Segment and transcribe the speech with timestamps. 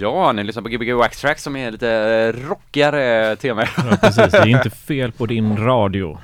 [0.00, 3.64] Ja, ni lyssnar på Gbg Wax Track som är lite eh, rockigare tema.
[3.76, 4.32] Ja, precis.
[4.32, 6.18] Det är inte fel på din radio.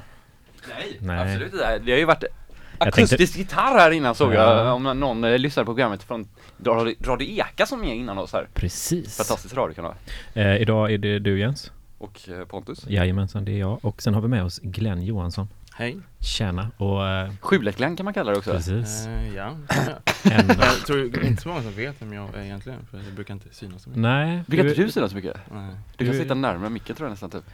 [0.69, 1.19] Nej, Nej.
[1.23, 1.79] absolut inte.
[1.85, 2.25] Det har ju varit
[2.79, 4.65] akustisk tänkte- gitarr här innan såg Ja.
[4.65, 4.75] jag.
[4.75, 6.29] Om någon eh, lyssnade på programmet från
[7.05, 8.47] Radio Eka som är innan oss här.
[8.55, 9.17] Precis.
[9.17, 9.95] Fantastisk radiokanal.
[10.35, 11.73] Eh, idag är det du Jens.
[11.99, 12.85] Och eh, Pontus.
[12.89, 13.85] Jajamensan, det är jag.
[13.85, 15.49] Och sen har vi med oss Glenn Johansson.
[15.77, 15.99] Hej.
[16.21, 16.71] Tjena.
[16.77, 18.51] Och eh, Skjulet-Glenn kan man kalla det också.
[18.51, 19.07] precis.
[19.07, 19.87] Eh, ja, jag.
[20.33, 23.35] En, jag tror inte så många som vet vem jag är egentligen, för det brukar
[23.35, 24.03] inte synas så mycket.
[24.03, 24.43] nej.
[24.47, 25.37] Brukar inte du synas så mycket?
[25.53, 25.75] Nej.
[25.97, 27.45] Du kan Du- sitta närmare micken tror jag nästan typ.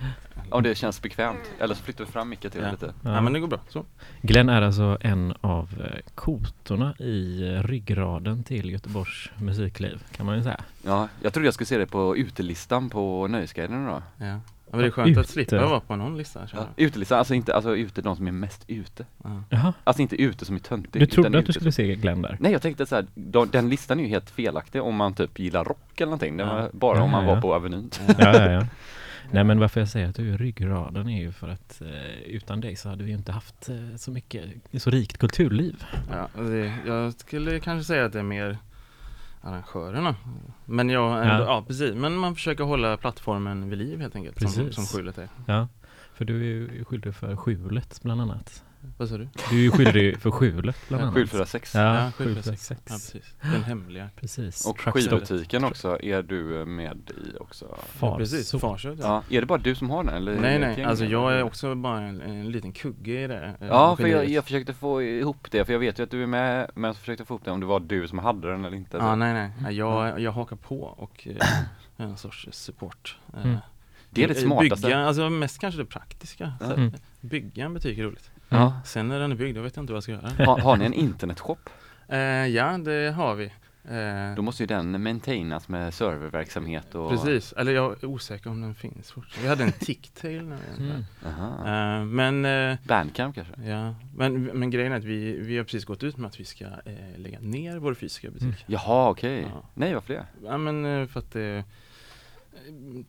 [0.50, 1.50] Om det känns bekvämt.
[1.60, 2.70] Eller så flyttar vi fram micken till Ja.
[2.70, 2.92] lite.
[3.04, 3.12] Ja.
[3.14, 3.20] Ja.
[3.20, 3.60] men det går bra.
[3.68, 3.84] Så.
[4.22, 10.42] Glenn är alltså en av eh, kotorna i ryggraden till Göteborgs musikliv, kan man ju
[10.42, 10.60] säga.
[10.82, 14.02] Ja, jag trodde jag skulle se det på utelistan på Nöjesguiden då.
[14.24, 14.40] Ja.
[14.72, 15.32] Ja, men det är skönt att Ute.
[15.32, 16.40] slippa vara på någon lista.
[16.52, 16.84] Ja, jag.
[16.86, 19.06] utelistan, alltså inte, alltså ute, de som är mest ute.
[19.24, 19.42] Ja.
[19.50, 21.02] Jaha, Alltså inte ute som är töntig.
[21.02, 22.36] du trodde utan att du skulle se Glenn där?
[22.40, 25.38] Nej jag tänkte så här, de, den listan är ju helt felaktig om man typ
[25.38, 26.36] gillar rock eller någonting.
[26.36, 26.68] Det var Ja.
[26.72, 27.34] bara om Ja, man ja.
[27.34, 27.90] var på Avenyn.
[28.08, 28.14] Ja.
[28.18, 28.66] Ja, ja, ja.
[29.32, 32.60] Nej men varför jag säger att du är ryggraden är ju för att eh, utan
[32.60, 34.44] dig så hade vi ju inte haft eh, så mycket,
[34.78, 35.84] så rikt kulturliv.
[36.10, 38.58] Ja, det, jag skulle kanske säga att det är mer
[39.40, 40.16] arrangörerna.
[40.64, 41.40] Men jag ändå, Ja.
[41.44, 41.64] ja.
[41.66, 41.94] precis.
[41.94, 44.38] Men man försöker hålla plattformen vid liv helt enkelt.
[44.38, 44.74] Som, Precis.
[44.74, 45.28] som skjulet är.
[45.46, 45.68] Ja,
[46.14, 48.64] för du är ju skyldig för skjulet bland annat.
[48.96, 49.28] Vad sa du?
[49.50, 51.14] Du är skyldig för skjulet bland annat.
[51.14, 51.74] 746.
[51.74, 52.80] Ja, Ja, 746.
[52.84, 53.34] Ja, precis.
[53.42, 54.08] Den hemliga.
[54.16, 54.66] Precis.
[54.66, 57.78] Och skivbutiken också, är du med i också?
[58.00, 58.50] Ja, precis.
[58.60, 58.98] Farsot.
[59.00, 59.22] Ja.
[59.28, 60.32] Ja, är det bara du som har den eller?
[60.32, 60.84] är Nej, nej.
[60.84, 63.54] Alltså jag är också bara en, en liten kugge i det.
[63.60, 66.22] eh, Ja, för jag, jag försökte få ihop det, för jag vet ju att du
[66.22, 68.64] är med, men jag försökte få ihop det om det var du som hade den
[68.64, 68.96] eller inte.
[68.96, 69.50] Ja, Så nej, nej.
[69.60, 71.46] nej jag, jag hakar på och eh,
[71.96, 73.18] en sorts support.
[73.34, 73.56] Eh, Mm.
[74.12, 74.86] Det är det smartaste.
[74.86, 76.52] Bygga, alltså mest kanske det praktiska.
[76.76, 76.92] Mm.
[77.20, 78.30] Bygga en butik är roligt.
[78.50, 78.80] Ja.
[78.84, 80.46] Sen när den är byggd, då vet jag inte vad jag ska göra.
[80.46, 81.70] Har, har ni en internetshop?
[82.08, 83.44] Eh, ja, det har vi.
[83.84, 87.10] Eh, Då måste ju den maintainas med serververksamhet och...
[87.10, 89.42] Precis, eller jag är osäker om den finns fortfarande.
[89.42, 91.04] Vi hade en ticktail när vi Mm.
[92.00, 93.54] Eh, Men, eh, Bandcamp kanske?
[93.64, 96.44] ja, men, men grejen är att vi, vi har precis gått ut med att vi
[96.44, 98.42] ska eh, lägga ner vår fysiska butik.
[98.42, 98.54] Mm.
[98.66, 99.46] Jaha, okej.
[99.54, 99.62] Ja.
[99.74, 100.26] Nej, varför det?
[100.44, 101.64] Ja men eh, för att det,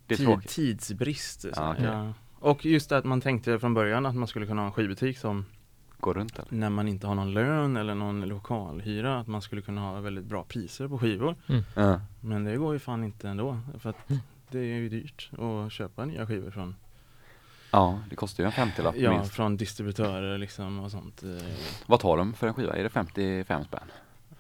[0.07, 1.41] Det är tid, tidsbrist.
[1.41, 1.85] Så, Ja, okej.
[1.85, 2.13] ja.
[2.41, 5.45] Och just att man tänkte från början att man skulle kunna ha en skivbutik som
[5.99, 6.47] Går runt eller?
[6.49, 10.25] när man inte har någon lön eller någon lokalhyra att man skulle kunna ha väldigt
[10.25, 11.35] bra priser på skivor.
[11.75, 12.01] Ja.
[12.19, 14.21] Men det går ju fan inte ändå för att Mm.
[14.49, 16.75] det är ju dyrt att köpa nya skivor från,
[17.71, 19.33] Ja, det kostar ju en 50-lapp ja, minst.
[19.33, 21.23] från distributörer liksom och sånt.
[21.23, 21.29] eh,
[21.85, 22.73] Vad tar de för en skiva?
[22.75, 23.91] Är det 55 spänn?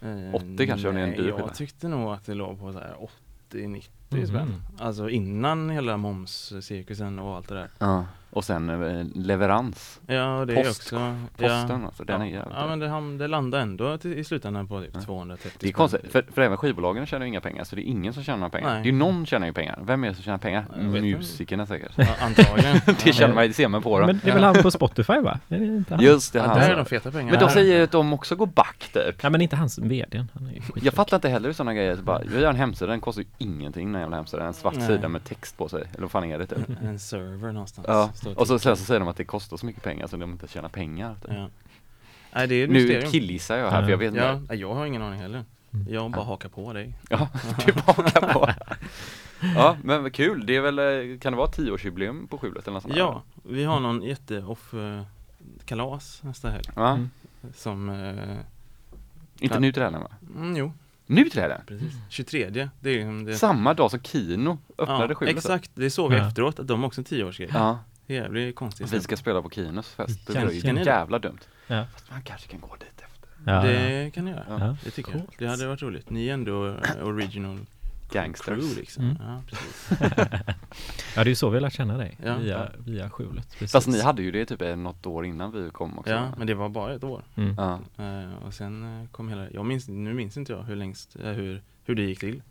[0.01, 1.39] eh, 80 kanske om det är en nej, dyr skiva.
[1.39, 2.95] Jag tyckte nog att det låg på så här
[3.51, 4.63] 80-90 Spänn.
[4.77, 7.69] Alltså innan hela momscirkusen och allt det där.
[7.79, 8.05] Ja.
[8.33, 9.99] Och sen eh, leverans.
[10.07, 11.15] Ja, det Post- är också.
[11.37, 14.13] Posten ja, alltså, den ja, är jävligt Ja, men det, ham- det landar ändå till,
[14.13, 15.01] i slutändan på typ Ja.
[15.01, 17.85] 230 Det är konstigt, för, för även skivbolagen tjänar ju inga pengar, så det är
[17.91, 18.69] ingen som tjänar några pengar.
[18.73, 18.83] Nej.
[18.83, 19.79] Det är ju någon tjänar ju pengar.
[19.83, 20.65] Vem är det som tjänar pengar?
[20.77, 21.17] Jag vet inte.
[21.17, 21.91] Musikerna säkert.
[21.95, 22.77] Ja, antagligen.
[23.03, 24.07] det känner man ju, det ser man på dem.
[24.07, 25.39] Men det är väl han på Spotify va?
[25.49, 26.03] Är det inte han?
[26.03, 26.57] Just det, Ja, han.
[26.59, 27.31] där är de feta pengarna.
[27.31, 29.23] Men de säger att de också går back typ.
[29.23, 30.25] Ja men inte hans VD.
[30.33, 30.83] Han är ju skitrik.
[30.85, 31.95] Jag fattar inte heller sådana grejer.
[31.95, 34.47] Så bara, jag gör en hemsida, den kostar ju ingenting den jävla hemsidan.
[34.47, 34.87] En svart Nej.
[34.87, 35.81] sida med text på sig.
[35.91, 36.59] Eller vad fan är det typ?
[36.83, 37.87] En server någonstans.
[37.89, 40.31] Ja, Och så, sen så säger de att det kostar så mycket pengar så de
[40.31, 41.15] inte tjänar pengar.
[41.21, 41.31] Typ.
[41.33, 41.49] Ja.
[42.33, 43.11] Nej, det är Nu mysterium.
[43.11, 44.19] killgissar jag här för jag vet inte.
[44.19, 45.45] Ja, nej, jag har ingen aning heller.
[45.73, 45.87] Mm.
[45.93, 46.23] Jag bara Ja.
[46.25, 46.93] hakar på dig.
[47.09, 47.29] Ja,
[47.59, 48.49] tillbaka på.
[49.55, 50.45] Ja, men vad kul.
[50.45, 53.01] Det är väl, eh, kan det vara tioårsjubileum på skjulet eller något sånt där?
[53.01, 55.01] Ja, vi har någon jätte-off eh,
[55.65, 56.63] kalas nästa helg.
[56.75, 56.89] Ja.
[56.93, 57.09] Mm.
[57.55, 58.37] Som, eh,
[59.39, 59.59] Inte Ja.
[59.59, 60.07] nu till va?
[60.35, 60.73] mm, jo,
[61.05, 61.61] Nu till helgen?
[61.67, 61.93] precis.
[62.09, 63.35] 23, det är liksom det.
[63.35, 65.35] Samma dag som Kino öppnade ja, skjulet.
[65.35, 66.27] Exakt, det såg vi Ja.
[66.27, 67.49] efteråt att de också en tioårsgrej.
[67.53, 67.79] Ja,
[68.11, 68.93] Jävligt konstigt.
[68.93, 70.27] vi ska spela på Kinos fest.
[70.27, 71.39] Det blir ju jävla dumt.
[71.67, 71.85] Ja.
[71.93, 73.29] Fast man kanske kan gå dit efter.
[73.45, 73.61] Ja, ja.
[73.63, 74.45] Det kan ni göra.
[74.49, 74.59] Ja.
[74.59, 74.77] Ja.
[74.83, 75.25] Det tycker Coolt.
[75.37, 75.47] jag.
[75.47, 76.09] Det hade varit roligt.
[76.09, 77.59] Ni är ändå eh, original
[78.11, 78.45] Gangsters.
[78.45, 79.03] crew liksom.
[79.03, 79.17] Mm.
[79.19, 79.91] Ja, precis.
[81.15, 82.17] ja det är ju så vi har lärt känna dig.
[82.23, 82.37] Ja.
[82.37, 83.49] Via, via skjulet.
[83.51, 83.71] Precis.
[83.71, 86.11] Fast ni hade ju det typ något år innan vi kom också.
[86.11, 87.23] Ja, men det var bara ett år.
[87.35, 87.55] Mm.
[87.57, 87.79] Ja.
[87.97, 91.61] Eh, och sen eh, kom hela, jag minns, nu minns inte jag hur längst, hur,
[91.85, 92.41] hur det gick till.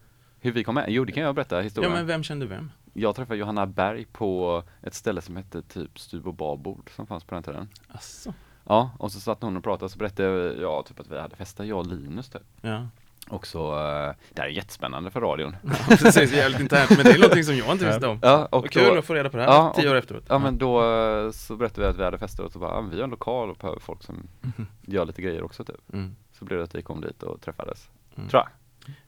[0.40, 0.84] Hur vi kom med?
[0.88, 1.92] Jo, det kan jag berätta Ja historien.
[1.92, 2.70] men vem kände vem?
[3.00, 7.24] Jag träffade Johanna Berg på ett ställe som hette typ Styv och Babord som fanns
[7.24, 7.68] på den tiden.
[7.88, 8.32] Asså?
[8.64, 11.36] Ja, och så satt hon och pratade och så berättade jag typ att vi hade
[11.36, 12.42] festat, jag och Linus typ.
[12.60, 12.88] Ja,
[13.28, 15.56] Och så, eh, det här är jättespännande för radion.
[15.62, 18.18] ja precis, jävligt internt, men det är någonting som jag inte visste om.
[18.22, 19.96] Ja, och Vad kul då, att få reda på det här, Ja, tio och- år
[19.98, 20.24] efteråt.
[20.28, 22.90] ja men då eh, så berättade vi att vi hade festat och så bara, men
[22.90, 24.16] vi har en lokal och behöver folk som
[24.82, 25.92] gör lite grejer också typ.
[25.92, 26.16] Mm.
[26.32, 28.28] Så blev det att vi kom dit och träffades, Mm.
[28.28, 28.48] tror jag.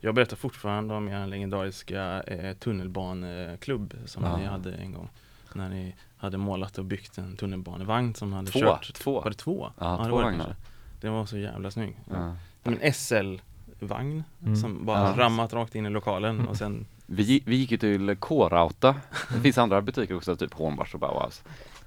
[0.00, 4.36] Jag berättar fortfarande om er legendariska eh, tunnelbaneklubb som Ja.
[4.36, 5.08] ni hade en gång.
[5.54, 8.94] När ni hade målat och byggt en tunnelbanevagn som hade Två, kört.
[8.94, 9.20] två.
[9.20, 9.72] Var det två?
[9.78, 10.56] Ja, det två var det vagnar.
[11.00, 11.96] Den var så jävla snygg.
[12.10, 12.36] Ja.
[12.62, 14.56] En SL-vagn Mm.
[14.56, 15.14] som bara Ja.
[15.16, 18.94] rammat rakt in i lokalen och sen Vi, vi gick ju till K-Rauta.
[19.34, 21.42] Det finns andra butiker också, typ Hornbach och Bauhaus.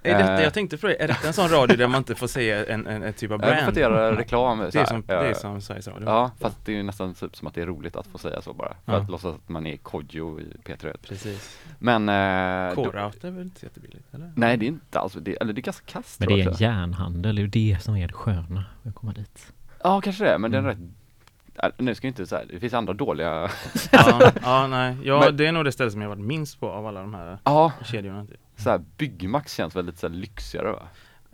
[0.05, 0.43] Är detta, Eh.
[0.43, 3.03] jag tänkte fråga, är detta en sån radio där man inte får säga en, en,
[3.03, 3.77] en typ av Jag har fått brand?
[3.77, 4.59] göra reklam.
[4.59, 6.05] Det så är som, det är som Sveriges Radio.
[6.09, 8.41] Ja, fast det är ju nästan typ som att det är roligt att få säga
[8.41, 8.73] så bara.
[8.85, 8.97] För Ja.
[8.99, 10.95] att låtsas att man är Kodjo i P3.
[11.07, 11.59] Precis.
[11.79, 12.09] Men...
[12.09, 14.31] Eh, då, K-Route är väl inte jättebilligt, eller?
[14.35, 16.47] nej, det är inte alls, det, eller det är ganska kast Men det är jag
[16.47, 19.53] en järnhandel, det är ju det som är det sköna med att komma dit.
[19.83, 20.81] Ja, kanske det, men den är Mm.
[20.81, 20.91] rätt
[21.63, 23.49] äh, nu ska jag inte säga, det finns andra dåliga
[23.91, 24.97] ja, ja, nej.
[25.03, 27.13] Ja, Men- det är nog det ställe som jag varit minst på av alla de
[27.13, 28.25] här Ja, kedjorna.
[28.25, 28.39] Typ.
[28.57, 30.83] Så här, Byggmax känns väl lite så här lyxigare va?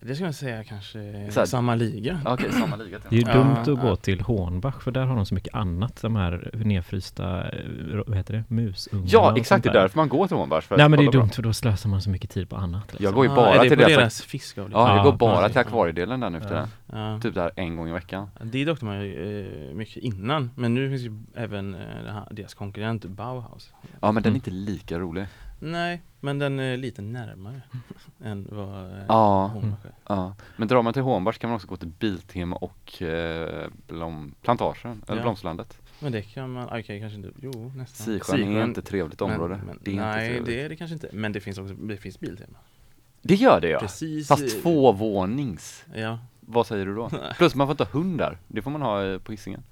[0.04, 2.22] Det skulle jag säga kanske Så här- samma liga.
[2.25, 3.74] Okej, samma liga Det är ju Ja, dumt att ja.
[3.74, 7.66] gå till Hornbach för där har de så mycket annat, de här nedfrysta, eh,
[8.08, 9.82] vad heter det, musungarna Ja, exakt, det är där.
[9.82, 11.22] därför man går till Hornbachs för Nej men det är kolla bra.
[11.22, 12.84] dumt för då slösar man så mycket tid på annat.
[12.88, 13.04] Liksom.
[13.04, 14.80] Jag går ju Ah, bara det till det, deras fiskavdelning?
[14.82, 16.68] ja, jag Ja, går bara till akvariedelen där nu för.
[16.92, 17.20] Ja.
[17.22, 18.30] Typ där en gång i veckan.
[18.44, 22.28] Dit åkte man ju eh, mycket innan, men nu finns ju även eh, det här,
[22.32, 23.74] deras konkurrent Bauhaus.
[24.01, 24.36] Ja, men den är Mm.
[24.36, 25.25] inte lika rolig.
[25.63, 27.62] Nej, men den är lite närmare
[28.24, 29.91] än vad eh, Ja, Hornbach är.
[30.08, 30.36] ja.
[30.58, 35.03] Men drar man till Hornbachs kan man också gå till Biltema och eh, Blom, Plantagen,
[35.08, 35.24] eller Ja.
[35.24, 35.77] Blomsterlandet.
[36.00, 38.06] Men det kan man, okej kanske inte, jo nästan.
[38.06, 39.56] Sisjön är inte ett trevligt område.
[39.58, 41.10] Men, men, det nej, det är det kanske inte.
[41.13, 42.58] Men det finns också, det finns Biltema.
[43.22, 43.80] Det gör det ja.
[43.80, 44.27] Precis.
[44.27, 45.86] Fast tvåvånings.
[45.96, 46.20] Ja.
[46.39, 47.10] Vad säger du då?
[47.38, 48.38] Plus man får inte ha hund där.
[48.48, 49.63] Det får man ha eh, på Hisingen.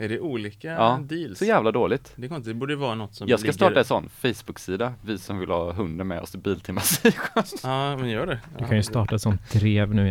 [0.00, 1.38] Är det olika Ja, deals?
[1.38, 2.12] Så jävla dåligt.
[2.16, 2.54] Det, är konstigt.
[2.54, 3.52] det borde vara något som Jag ska ligger...
[3.52, 7.44] starta en sån Facebook-sida, vi som vill ha hunden med oss till Biltema Sisjön.
[7.62, 8.40] Ja, men gör det.
[8.58, 10.08] Du kan ju starta ett sånt drev nu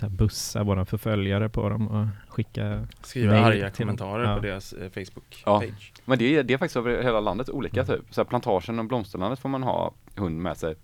[0.00, 3.96] här bussa våra förföljare på dem och skicka Skriva arga till dem.
[3.96, 4.34] kommentarer Ja.
[4.36, 5.60] på deras eh, Facebook Ja.
[5.60, 5.92] page.
[6.04, 8.00] Men det är, det är faktiskt över hela landet olika typ.
[8.10, 10.74] Så här, plantagen och blomsterlandet får man ha hund med sig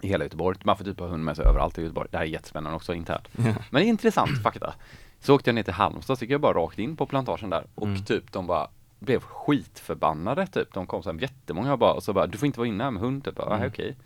[0.00, 0.58] i hela Göteborg.
[0.64, 2.08] Man får typ ha hund med sig överallt i Göteborg.
[2.10, 3.28] Det här är jättespännande också internt.
[3.36, 3.42] Ja.
[3.42, 4.74] Men det är intressant fakta.
[5.22, 7.66] Så åkte jag ner till Halmstad, så gick jag bara rakt in på plantagen där
[7.74, 8.04] och Mm.
[8.04, 10.74] typ de bara blev skitförbannade typ.
[10.74, 12.90] De kom så här jättemånga bara och så bara, du får inte vara inne här
[12.90, 13.38] med hund typ.
[13.38, 13.52] Mm.
[13.52, 13.68] Mm.
[13.68, 13.96] okej.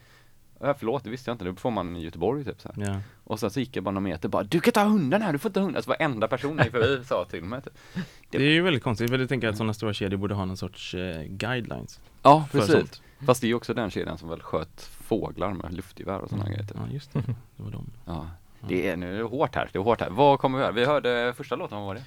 [0.60, 1.44] Ja, förlåt, det visste jag inte.
[1.44, 2.70] Det får man i Göteborg typ så.
[2.76, 3.00] Ja.
[3.24, 5.38] Och sen så gick jag bara några meter bara, du kan ta hunden här, du
[5.38, 5.76] får inte ha hunden.
[5.76, 7.72] Alltså varenda person gick förbi sa till mig typ.
[8.30, 10.56] Det är ju väldigt konstigt, för jag tänker att sådana stora kedjor borde ha någon
[10.56, 13.02] sorts eh, guidelines Ja, precis.
[13.26, 16.48] Fast det är ju också den kedjan som väl sköt fåglar med luftgevär och sådana
[16.48, 16.76] grejer typ.
[16.86, 17.20] Ja, just det.
[17.56, 17.90] Det var de.
[18.06, 18.26] Ja.
[18.68, 20.10] Det är, nu hårt här, det är hårt här.
[20.10, 20.72] Vad kommer vi göra?
[20.72, 22.00] Vi hörde första låten, vad var det?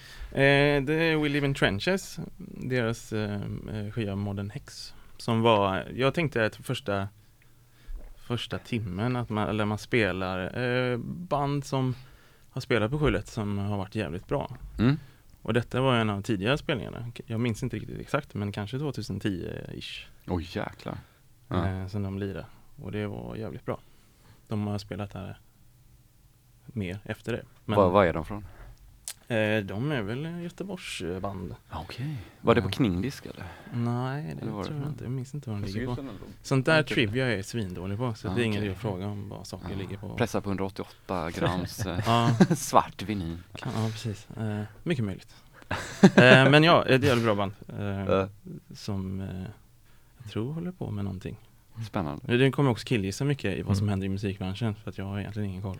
[0.44, 3.42] Eh, det är We Live In Trenches, deras eh,
[3.74, 4.94] eh, skiva Modern Hex.
[5.18, 7.08] Som var, jag tänkte att första
[8.30, 11.96] första timmen att man, eller man spelar eh, band som
[12.50, 14.58] har spelat på skjulet som har varit jävligt bra.
[14.80, 14.98] Mm.
[15.42, 17.12] Och detta var en av tidigare spelningarna.
[17.26, 20.06] Jag minns inte riktigt exakt men kanske 2010-ish.
[20.28, 20.98] Oj jäklar.
[21.48, 21.68] Ja.
[21.68, 22.46] Eh, som de lirade.
[22.76, 23.80] Och det var jävligt bra.
[24.48, 25.40] De har spelat här
[26.74, 27.44] mer efter det.
[27.66, 28.46] Men Vad, vad är de från?
[29.28, 31.56] eh, de är väl Göteborgsband.
[31.72, 32.16] Okej.
[32.42, 33.44] Var det på kningdisk eller?
[33.74, 34.92] Nej, det Eller var det tror jag från?
[34.94, 35.04] inte.
[35.04, 36.06] Jag minns inte vad de ligger på.
[36.42, 38.14] Sånt där trivia är jag svindålig på.
[38.14, 40.16] Så Ah, det är ingen idé att fråga om vad saker ligger på.
[40.16, 43.38] Pressa på 188 grams eh, Ja, svart vinyl.
[43.56, 44.28] kan, ja precis.
[44.38, 45.36] Eh, mycket möjligt.
[46.02, 47.54] eh, men ja, ett jävligt bra band.
[47.80, 48.28] Eh,
[48.76, 49.28] som eh,
[50.18, 51.38] jag tror håller på med någonting.
[51.86, 52.38] Spännande.
[52.38, 53.90] Det kommer också killgissa mycket i vad som Mm.
[53.90, 55.78] händer i musikbranschen för att jag har egentligen ingen koll.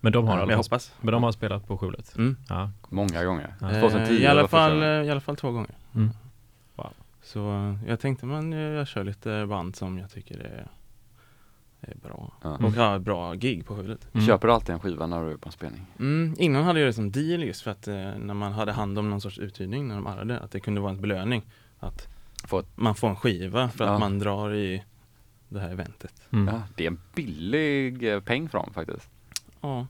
[0.00, 0.92] Men de har, Ja, jag hoppas.
[1.00, 2.14] men de har spelat på skjulet?
[2.16, 2.36] Mm.
[2.48, 2.70] Ja.
[2.88, 3.54] Många gånger.
[3.60, 3.70] Ja.
[3.70, 5.74] Eh, 2010 I alla fall, eh, i alla fall två gånger.
[5.94, 6.10] Mm.
[7.22, 10.66] Så eh, jag tänkte man, eh, jag kör lite band som jag tycker är,
[11.80, 12.32] är bra.
[12.42, 12.50] Ja.
[12.50, 14.08] Och har bra gig på skjulet.
[14.14, 14.26] Mm.
[14.26, 15.86] Köper du alltid en skiva när du är på en spelning?
[15.98, 18.98] Mm, innan hade jag det som deal just för att eh, när man hade hand
[18.98, 21.42] om någon sorts uthyrning när de arrade, att det kunde vara en belöning.
[21.78, 22.08] Att
[22.44, 24.82] Få ett- man får en skiva för att man drar i
[25.50, 26.22] det här eventet.
[26.30, 26.54] Mm.
[26.54, 29.10] Ja, det är en billig eh, peng för dem faktiskt.
[29.60, 29.86] Ja,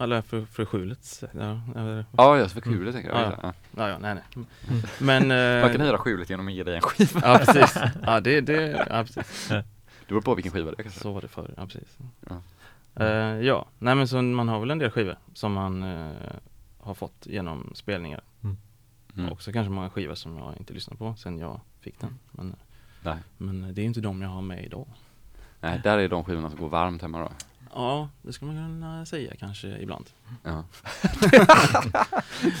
[0.00, 1.22] eller för, för skjulet.
[1.38, 3.20] Ja, eller, Ja, just för kul tänker jag.
[3.20, 3.52] Ja, Ja.
[3.76, 4.46] ja, ja, nej, nej.
[5.00, 5.28] Men...
[5.60, 7.20] Man kan Eh, hyra skjulet genom att ge dig en skiva.
[7.24, 7.78] ja, precis.
[8.02, 9.48] Ja, det, det, ja, precis.
[9.48, 11.00] Det beror på vilken skiva det är kanske.
[11.00, 11.98] Så var det förr, ja precis.
[12.28, 12.42] Ja.
[13.04, 16.12] Eh, ja, nej men så man har väl en del skivor som man eh,
[16.80, 18.20] har fått genom spelningar.
[19.16, 19.32] Mm.
[19.32, 22.18] Också kanske många skivor som jag inte lyssnat på sen jag fick den.
[22.30, 22.56] Men,
[23.02, 23.16] Nej.
[23.38, 24.86] men det är inte de jag har med idag.
[25.62, 27.28] Nej, där är de skivorna som går varmt hemma då.
[27.74, 30.10] Ja, det skulle man kunna säga kanske ibland.
[30.42, 30.64] Ja.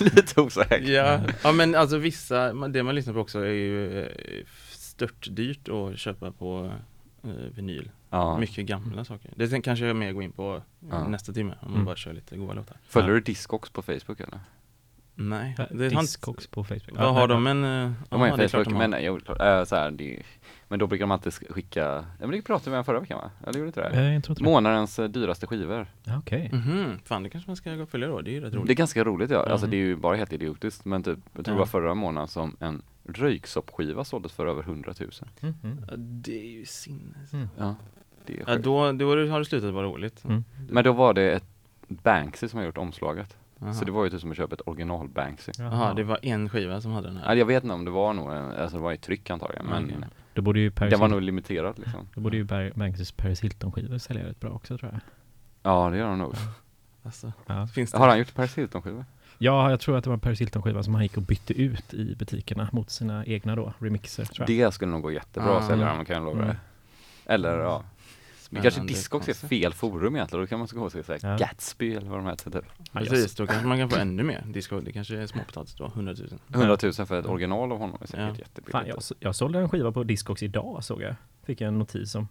[0.00, 0.80] Lite osäker.
[0.80, 4.08] Ja, ja men alltså vissa, det man lyssnar på också är ju eh,
[4.70, 6.72] störtdyrt att köpa på
[7.24, 7.90] eh, vinyl.
[8.10, 8.38] Ja.
[8.38, 9.30] Mycket gamla saker.
[9.36, 11.08] Det kanske jag mer går in på Ja.
[11.08, 11.84] nästa timme om man Mm.
[11.84, 12.76] bara kör lite goa låtar.
[12.88, 13.14] Följer Ja.
[13.14, 14.40] du Discogs på Facebook eller?
[15.14, 16.98] Nej, Discogs på Facebook.
[16.98, 17.64] Vad har de en...
[17.64, 20.22] eh, De har är klart Facebook, men nej, jo, klart, äh, så här, det,
[20.72, 21.80] men då brukar de alltid sk- skicka,
[22.20, 23.30] ja men det pratade vi om förra veckan va?
[23.46, 23.88] Eller gjorde inte det?
[24.00, 24.50] Eh, Jag tror inte det.
[24.50, 25.86] Månadens eh, dyraste skivor.
[26.04, 26.50] Ja, Okej.
[26.52, 28.66] Mhm, fan det kanske man ska gå och följa då, det är ju rätt roligt.
[28.66, 29.70] Det är ganska roligt ja, alltså Mhm.
[29.70, 32.56] det är ju bara helt idiotiskt men typ, jag tror det var förra månaden som
[32.60, 35.10] en röyksoppskiva såldes för över 100 000.
[35.40, 35.78] Mm, mm.
[35.90, 37.32] Ja, det är ju sinnes.
[37.32, 37.48] Mm.
[37.58, 37.74] Ja,
[38.26, 38.64] det är Ja, sjukt.
[38.64, 40.24] då, då har det slutat vara roligt.
[40.24, 40.44] Mm.
[40.70, 41.44] Men då var det ett
[41.88, 43.36] Banksy som har gjort omslaget.
[43.62, 43.72] Aha.
[43.72, 45.52] Så det var ju typ som att köpa ett original Banksy.
[45.58, 47.26] Jaha, det var en skiva som hade den här.
[47.28, 49.66] Ja, jag vet inte om det var nog, en- alltså det var i tryck antagligen,
[49.66, 49.96] men Okej.
[50.34, 52.08] Då borde ju Paris, den var nog limiterad liksom.
[52.14, 55.00] då borde ju Banksys Paris Hilton-skivor sälja rätt bra också tror jag.
[55.62, 56.34] Ja, det gör han nog.
[57.02, 57.66] Alltså, Ja.
[57.66, 57.98] finns det?
[57.98, 59.04] Har han gjort Paris Hilton-skivor?
[59.38, 61.94] ja, jag tror att det var en Paris Hilton-skiva som han gick och bytte ut
[61.94, 64.66] i butikerna mot sina egna då, remixer tror jag.
[64.68, 65.68] Det skulle nog gå jättebra att Ah.
[65.68, 66.44] sälja dem, kan jag lova.
[66.44, 66.56] Mm.
[67.26, 67.84] Eller ja,
[68.54, 71.36] det kanske Discogs är fel forum egentligen, då kan man gå och säga Ja.
[71.36, 72.64] Gatsby eller vad de heter typ.
[72.92, 74.44] Precis, då kanske man kan få ännu mer.
[74.48, 76.28] Disco, det kanske är småpotatis då, 100 000.
[76.54, 78.34] 100 000 för ett original av honom är säkert Ja.
[78.38, 78.72] jättebilligt.
[78.72, 81.14] Fan, jag, jag sålde en skiva på Discogs idag såg jag.
[81.44, 82.28] Fick jag en notis om.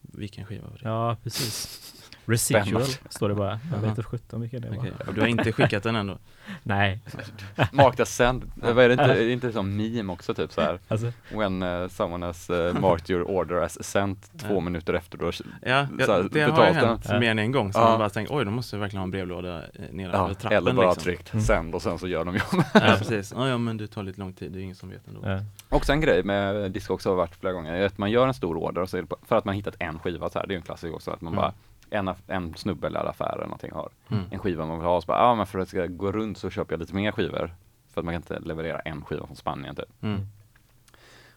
[0.00, 0.88] Vilken skiva var det?
[0.88, 2.01] Ja, precis.
[2.26, 2.88] Residual Spännande.
[3.08, 3.60] står det bara.
[3.72, 4.76] Jag vet inte sjutton vilken det var.
[4.76, 6.18] Okej, och du har inte skickat den ändå?
[6.62, 7.00] Nej,
[7.72, 10.60] Mark the send, vad är det inte, är det inte som meme också typ så
[10.60, 10.78] här?
[10.88, 11.12] alltså.
[11.34, 15.86] When uh, someone has uh, marked your order as sent två minuter efter då Ja,
[16.06, 16.84] Så här, det har ju den.
[16.88, 17.72] hänt mer än en gång.
[17.72, 17.88] Så Ja.
[17.88, 20.58] man bara tänkt, oj, de måste verkligen ha en brevlåda eh, nere ja, trappen.
[20.58, 21.02] eller bara liksom.
[21.02, 21.44] tryckt Mm.
[21.44, 22.66] send och sen så gör de jobbet.
[22.74, 23.32] Ja, precis.
[23.36, 25.20] Ja, ja, men det tar lite lång tid, det är ingen som vet ändå.
[25.24, 25.38] Ja.
[25.68, 28.56] Också en grej med Discogs har varit flera gånger, är att man gör en stor
[28.56, 30.50] order och så är det på- för att man hittat en skiva så här, det
[30.52, 31.42] är ju en klassiker också, att man Mm.
[31.42, 31.52] bara
[31.92, 34.24] en, en snubbe eller affär eller någonting har Mm.
[34.30, 36.38] en skiva man vill ha, så bara, ja men för att det ska gå runt
[36.38, 37.54] så köper jag lite mer skivor.
[37.94, 40.02] För att man kan inte leverera en skiva från Spanien typ.
[40.02, 40.20] Mm.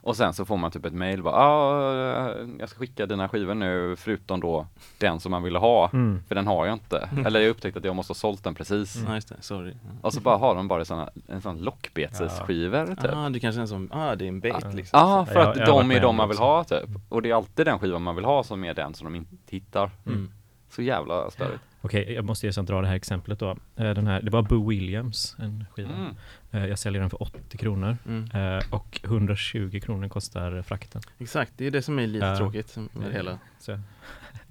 [0.02, 3.54] Och sen så får man typ ett mail bara, ja jag ska skicka dina skivor
[3.54, 5.90] nu förutom då den som man ville ha.
[5.94, 6.24] Mm.
[6.28, 7.10] För den har jag inte.
[7.26, 9.04] Eller jag upptäckte att jag måste ha sålt den precis.
[9.08, 9.36] Ja, just det.
[9.42, 9.74] Sorry.
[10.02, 13.14] Och så bara har de bara såna, en sån lockbetsskivor typ.
[13.14, 14.70] Ah, det kanske är en sån, ah, det är en bait Ja.
[14.72, 15.00] liksom.
[15.00, 16.44] Ja, för Jag- att jag varit de är de man vill också.
[16.44, 16.90] ha typ.
[17.10, 19.36] Och det är alltid den skivan man vill ha som är den som de inte
[19.50, 19.92] hittar.
[20.06, 20.32] Mm.
[20.76, 21.62] Så jävla störigt.
[21.82, 23.50] Okej, jag måste ju sen dra det här exemplet då.
[23.76, 25.90] Eh, Den här, det var Boo Williams, en skiva.
[25.90, 26.16] Mm.
[26.52, 28.32] Eh, Jag säljer den för 80 kronor Mm.
[28.58, 31.02] eh, och 120 kronor kostar frakten.
[31.18, 32.38] Exakt, det är det som är lite Ja.
[32.38, 33.40] tråkigt med det hela.
[33.60, 33.80] Så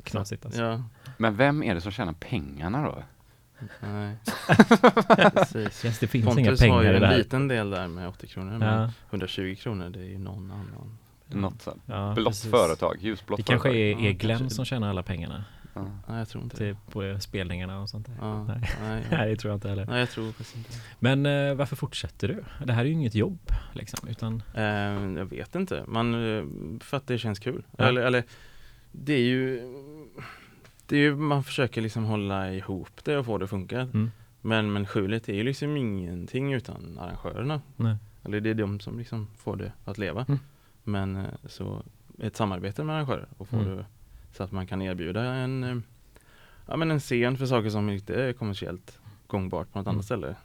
[0.05, 0.63] knasigt alltså.
[0.63, 0.83] Ja,
[1.19, 3.03] Men vem är det som tjänar pengarna då?
[3.81, 4.17] nej.
[5.35, 5.83] Precis.
[5.83, 7.19] Känns det finns inga Pontus har pengar ju i det en här.
[7.19, 10.99] liten del där med 80 kronor, men Ja, 120 kronor det är ju någon annan.
[11.29, 11.83] Något sånt.
[11.87, 12.51] ja, Blått precis.
[12.51, 14.01] företag, ljusblått Det kanske företag.
[14.01, 14.55] är, Ja, är Glenn kanske.
[14.57, 15.54] som tjänar alla pengarna Ja.
[15.81, 16.75] Nej, jag tror inte det.
[16.75, 18.15] till, på spelningarna och sånt där.
[18.21, 18.71] Ja, Nej.
[18.83, 19.87] nej, Nej, det tror jag inte heller.
[19.87, 20.71] nej, jag tror faktiskt inte.
[20.99, 22.45] Men eh, varför fortsätter du?
[22.65, 23.39] Det här är ju inget jobb
[23.73, 24.65] liksom, utan Eh,
[25.19, 26.45] jag vet inte, man, eh,
[26.81, 27.63] för att det känns kul.
[27.79, 27.85] Ja.
[27.85, 28.25] Eller, eller
[28.93, 29.61] det är ju
[30.87, 33.81] det är ju, man försöker liksom hålla ihop det och få det att funka.
[33.81, 37.61] mm, Men, men skjulet är ju liksom ingenting utan arrangörerna.
[37.77, 37.97] nej.
[38.25, 40.25] Eller det är de som liksom får det att leva.
[40.29, 40.41] Mm.
[40.83, 41.83] Men eh, så
[42.19, 43.77] ett samarbete med arrangörer och få Mm.
[43.77, 43.87] det
[44.37, 45.77] så att man kan erbjuda en, eh,
[46.67, 49.95] ja, men en scen för saker som inte är kommersiellt gångbart på något Mm.
[49.97, 50.37] annat ställe.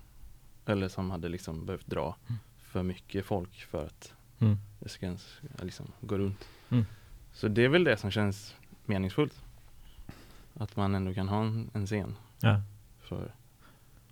[0.66, 2.40] Eller som hade liksom behövt dra Mm.
[2.58, 4.58] för mycket folk för att Mm.
[4.80, 6.46] det ska ens ja, liksom gå runt.
[6.70, 6.86] Mm.
[7.34, 8.56] Så det är väl det som känns
[8.86, 9.42] meningsfullt.
[10.54, 12.62] Att man ändå kan ha en, en scen Ja.
[13.00, 13.32] för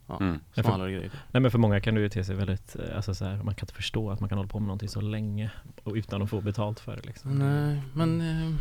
[0.08, 0.40] ja, Mm.
[0.54, 1.12] Smalare grejer.
[1.32, 3.56] Nej men för många kan det ju te sig väldigt, eh, alltså så här, man
[3.56, 5.52] kan inte förstå att man kan hålla på med någonting så länge
[5.84, 7.32] och utan att få betalt för det liksom.
[7.40, 8.56] Nej, men eh,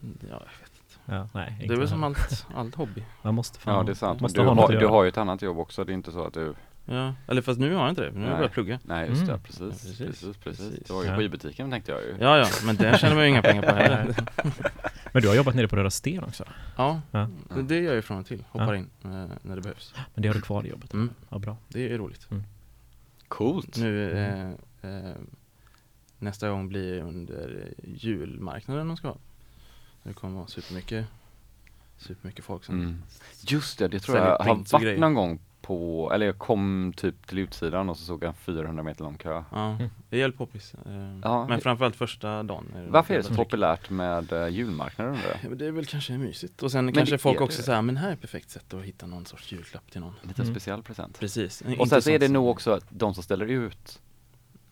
[0.00, 0.98] ja, jag vet.
[1.04, 3.02] Ja, nej, det inte är väl som allt, allt hobby.
[3.22, 4.84] Man måste fan, Ja det är sant, men måste du ha något har, att du
[4.84, 4.92] göra.
[4.92, 6.54] har ju ett annat jobb också, det är inte så att du
[6.90, 8.78] Ja, eller fast nu har jag inte det, för nu har jag börjat plugga.
[8.82, 9.42] Nej just det, Mm.
[9.42, 10.86] precis, Ja, precis, precis, precis, precis.
[10.86, 11.16] Det var ju Ja.
[11.16, 14.16] skivbutiken tänkte jag ju Ja, ja, men det tjänar man ju inga pengar på heller.
[15.12, 16.44] Men du har jobbat nere på Röda Sten också?
[16.76, 17.28] Ja, Ja.
[17.54, 18.44] det- det gör jag ju från och till.
[18.50, 18.76] Hoppar Ja.
[18.76, 19.10] in eh,
[19.42, 19.94] när det behövs.
[20.14, 20.92] Men det har du kvar i jobbet?
[20.92, 21.10] Mm.
[21.28, 21.56] Ja, bra.
[21.68, 22.28] Det är roligt.
[23.28, 23.76] Coolt!
[23.78, 24.50] Nu eh,
[24.90, 25.12] eh,
[26.18, 29.16] nästa gång blir under julmarknaden de ska ha.
[30.08, 31.06] Det kommer vara supermycket
[31.96, 33.02] supermycket folk som Mm.
[33.40, 34.98] Just det, det tror Säljer jag har prints och varit grejer.
[35.00, 38.82] någon gång på, eller jag kom typ till utsidan och så såg jag en 400
[38.82, 39.88] meter lång kö Ja, Mm.
[40.10, 40.74] det är helt poppis.
[40.86, 41.46] Eh, Ja.
[41.48, 42.66] Men framförallt första dagen.
[42.76, 43.38] Är det Varför är det så tryck.
[43.38, 45.36] populärt med uh, julmarknader undrar jag?
[45.42, 46.62] Ja, men det är väl kanske mysigt.
[46.62, 47.62] Och sen Men kanske det folk är också det.
[47.62, 50.14] säger, men här är ett perfekt sätt att hitta någon sorts julklapp till någon.
[50.22, 50.54] En liten Mm.
[50.54, 51.62] speciell present Precis.
[51.78, 54.00] Och sen så är det nog också att de som ställer ut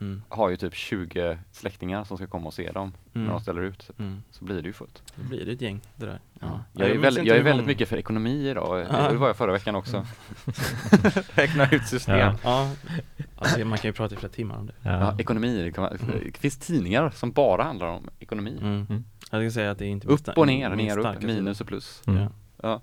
[0.01, 0.23] Mm.
[0.29, 3.33] har ju typ 20 släktingar som ska komma och se dem när Mm.
[3.33, 4.23] de ställer ut Mm.
[4.31, 6.21] Så blir det ju fullt Då blir det ett gäng det där.
[6.73, 9.09] Jag är, minns väldigt, jag är väldigt mycket för ekonomi idag, Ja.
[9.11, 10.07] det var jag förra veckan också
[11.35, 12.37] Räkna ut system Ja.
[12.45, 12.71] Ja,
[13.37, 14.73] alltså, man kan ju prata i flera timmar om det.
[14.83, 14.91] Ja.
[15.01, 18.87] Ja, ekonomi, det, kan man, det finns tidningar som bara handlar om ekonomi Mm.
[18.91, 19.05] Mm.
[19.31, 21.67] Jag ska säga att det är inte Upp och ner, ner och upp, minus och
[21.67, 22.27] plus Mm.
[22.63, 22.81] Ja.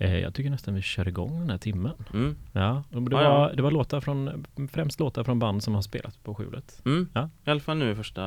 [0.00, 1.92] Ja, Eh, Jag tycker nästan vi kör igång den här timmen.
[2.14, 2.36] Mm.
[2.52, 3.30] Ja, det, Ja, ja.
[3.38, 6.82] var, det var låtar från, främst låtar från band som har spelat på skjulet.
[6.84, 7.08] Mm.
[7.12, 7.28] Ja.
[7.44, 8.20] I alla fall nu första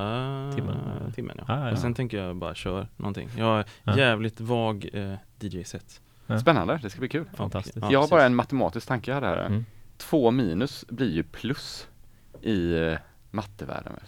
[0.56, 0.78] Timmen.
[1.16, 1.44] timmen ja.
[1.48, 1.96] Ja, ja, Och sen ja.
[1.96, 3.30] tänker jag bara kör någonting.
[3.38, 3.98] Jag har Ja.
[3.98, 6.02] jävligt vag eh, DJ-set.
[6.28, 6.40] Ja.
[6.40, 7.78] Spännande, det ska bli kul Fantastiskt.
[7.82, 8.12] Ja, Jag har precis.
[8.12, 9.66] bara en matematisk tanke jag hade här Mm.
[9.98, 11.88] Två minus blir ju plus
[12.42, 12.98] i eh,
[13.32, 14.04] mattevärlden väl?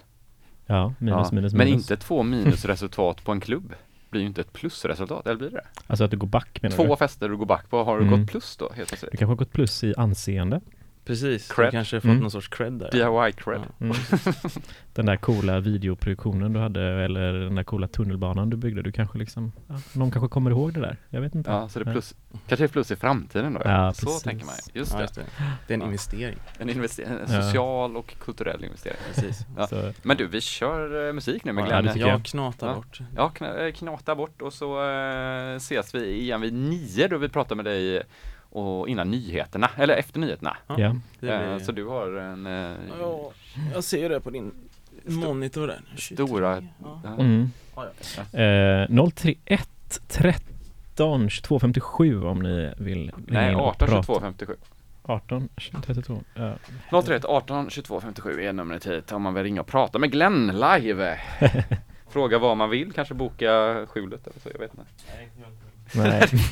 [0.66, 1.18] Ja, minus, ja.
[1.18, 1.54] minus, minus.
[1.54, 3.74] Men inte två minusresultat på en klubb
[4.16, 6.84] blir ju inte ett plusresultat, eller blir det Alltså att du går back menar Två
[6.86, 6.96] du?
[6.96, 8.20] fester du går back på, har du Mm.
[8.20, 8.90] gått plus då helt?
[8.92, 10.62] Du kanske har gått plus i anseende.
[11.06, 11.68] Precis, Cred.
[11.68, 12.18] du kanske fått Mm.
[12.20, 12.92] någon sorts cred där.
[12.92, 13.62] DIY cred.
[13.78, 13.86] Ja.
[13.86, 13.98] Mm.
[14.94, 18.82] Den där coola videoproduktionen du hade eller den där coola tunnelbanan du byggde.
[18.82, 20.98] Du kanske liksom, ja, någon kanske kommer ihåg det där.
[21.10, 21.52] Jag vet inte.
[21.52, 22.16] Ja, så det är plus,
[22.48, 23.62] kanske är plus i framtiden då?
[23.66, 24.24] Ja, så precis.
[24.24, 24.80] tänker man ju.
[24.80, 25.04] Just Ja, det.
[25.04, 25.22] just det.
[25.68, 25.86] det är en Ja.
[25.88, 26.38] investering.
[26.60, 27.42] En, investering, en Ja.
[27.42, 28.98] social och kulturell investering.
[29.16, 29.46] Precis.
[29.58, 29.68] Ja.
[30.04, 32.00] Men du, vi kör eh, musik nu med Ja, Glenn.
[32.00, 32.26] jag.
[32.26, 32.76] Knatar Ja.
[32.76, 33.00] bort.
[33.16, 37.30] Ja, kna- eh, knata bort och så eh, ses vi igen vid nio då vi
[37.30, 38.04] pratar med dig
[38.56, 40.58] och innan nyheterna, eller efter nyheterna.
[40.68, 40.76] Ja.
[40.80, 40.96] ja.
[41.20, 41.66] Det Eh, blir...
[41.66, 43.32] så du har en eh, Ja,
[43.74, 44.52] jag ser det på din
[45.06, 45.80] monitor där.
[45.98, 46.64] stora...
[46.84, 47.02] Ja.
[47.20, 47.52] Mm.
[47.76, 49.70] Ja, Eh, 031
[50.08, 54.04] 13 22 57 om ni vill Nej, ringa in och 18 prata.
[54.04, 54.56] 22 57.
[55.04, 55.50] 18
[55.86, 56.22] 32.
[56.34, 57.02] Ja.
[57.02, 60.48] 031 18 22 57 är numret hit om man vill ringa och prata med Glenn
[60.48, 61.20] live.
[62.10, 64.86] Fråga vad man vill, kanske boka skjulet eller så, jag vet inte.
[65.96, 66.28] Nej.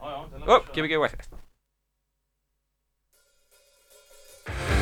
[0.00, 1.28] oh, Gbg West.
[4.46, 4.73] Doing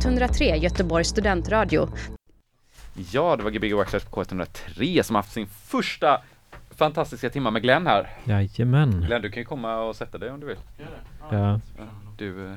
[0.00, 1.88] K103 Göteborgs studentradio.
[3.12, 6.20] Ja, det var Gbg Workshops på K103 som haft sin första
[6.70, 8.08] fantastiska timma med Glenn här.
[8.24, 9.00] Jajamän.
[9.06, 10.56] Glenn, du kan ju komma och sätta dig om du vill.
[11.30, 11.60] Ja,
[12.18, 12.56] Du, eh,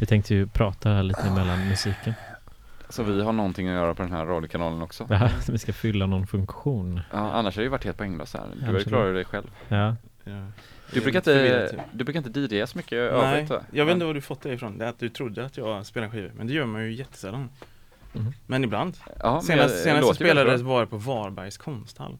[0.00, 2.14] vi tänkte ju prata här lite mellan musiken.
[2.88, 5.06] så vi har någonting att göra på den här radiokanalen också.
[5.10, 7.00] Ja, vi ska fylla någon funktion.
[7.12, 8.46] Ja, annars har det ju varit helt poänglöst här.
[8.60, 9.50] Du har ju klarat dig själv.
[9.68, 9.96] Ja,
[10.92, 11.80] Du brukar inte, typ.
[11.92, 13.62] du brukar inte DJa så mycket Nej, övrigt va?
[13.70, 14.78] jag vet inte var du fått det ifrån.
[14.78, 16.32] Det är att du trodde att jag spelar skivor.
[16.36, 17.50] Men det gör man ju jättesällan.
[18.12, 18.32] Mhm.
[18.46, 18.96] Men ibland.
[19.20, 20.72] Ja, senast jag- senast jag låter ju väldigt spelade bra.
[20.74, 22.18] var det på Varbergs konsthall.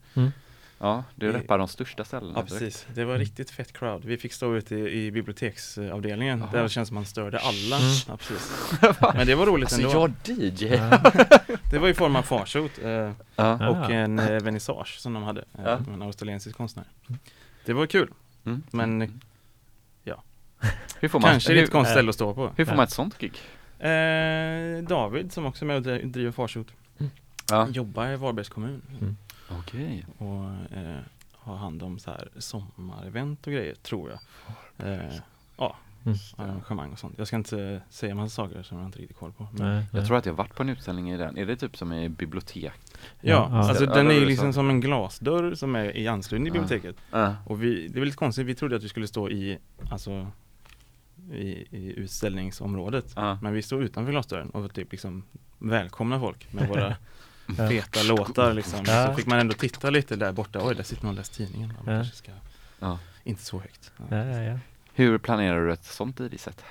[0.78, 2.32] Ja, du i- reppar de största ställena.
[2.36, 2.52] Ja direkt.
[2.64, 4.04] precis, det var riktigt fett crowd.
[4.04, 6.38] Vi fick stå ute i, i biblioteksavdelningen.
[6.38, 6.48] Jaha.
[6.52, 7.76] Där det känns som man störde alla.
[7.76, 7.88] Mm.
[8.08, 8.72] Ja, precis.
[9.14, 10.10] Men det var roligt Alltså ändå.
[10.26, 10.64] jag DJ!
[10.66, 11.00] ja.
[11.70, 13.68] Det var i form av farshoot eh, Ja.
[13.68, 15.40] Och en eh, vernissage som de hade.
[15.40, 15.78] Eh, Ja.
[15.78, 16.84] med En australiensisk konstnär.
[17.66, 18.10] Det var kul.
[18.44, 18.62] Mm.
[18.70, 19.00] Men
[21.00, 22.52] Hur får man, kanske hur, lite konstigt ställe att stå på.
[22.56, 23.32] hur får man ett sånt gig?
[23.78, 26.66] Eh, David som också är med och dri- driver farshoot.
[27.50, 27.68] Ja.
[27.68, 28.82] Jobbar i Varbergs kommun.
[29.00, 29.16] Mm.
[29.48, 30.06] Okej.
[30.18, 30.98] Och eh,
[31.32, 34.18] har hand om så här sommarevent och grejer tror jag.
[34.88, 35.12] Eh,
[35.56, 35.85] ja, Mm.
[36.36, 37.14] Arrangemang och sånt.
[37.18, 39.48] Jag ska inte säga massa saker som jag inte riktigt koll på.
[39.52, 40.06] Men, Nej, Jag nej.
[40.06, 41.38] tror att jag varit på en utställning i den.
[41.38, 42.72] Är det typ som i bibliotek?
[43.20, 46.08] ja, Ja, alltså Ja, den är ju det liksom som en glasdörr som är i
[46.08, 46.96] anslutning till biblioteket.
[47.10, 47.34] Ja.
[47.46, 49.58] Och vi, det är lite konstigt, vi trodde att vi skulle stå i,
[49.90, 50.30] alltså
[51.32, 53.12] i, i utställningsområdet.
[53.16, 53.38] Ja.
[53.42, 55.24] Men vi stod utanför glasdörren och typ liksom
[55.58, 56.96] välkomna folk med våra
[57.58, 57.68] Ja.
[57.68, 58.80] feta låtar liksom.
[58.86, 59.06] Ja.
[59.06, 61.68] Så fick man ändå titta lite där borta, oj där sitter någon och läser tidningen.
[61.68, 62.00] Man Ja.
[62.02, 62.32] kanske ska,
[62.80, 62.98] Ja.
[63.24, 63.92] inte så högt.
[64.10, 64.58] Ja, ja, ja.
[64.98, 66.64] Hur planerar du ett sånt DJ-set?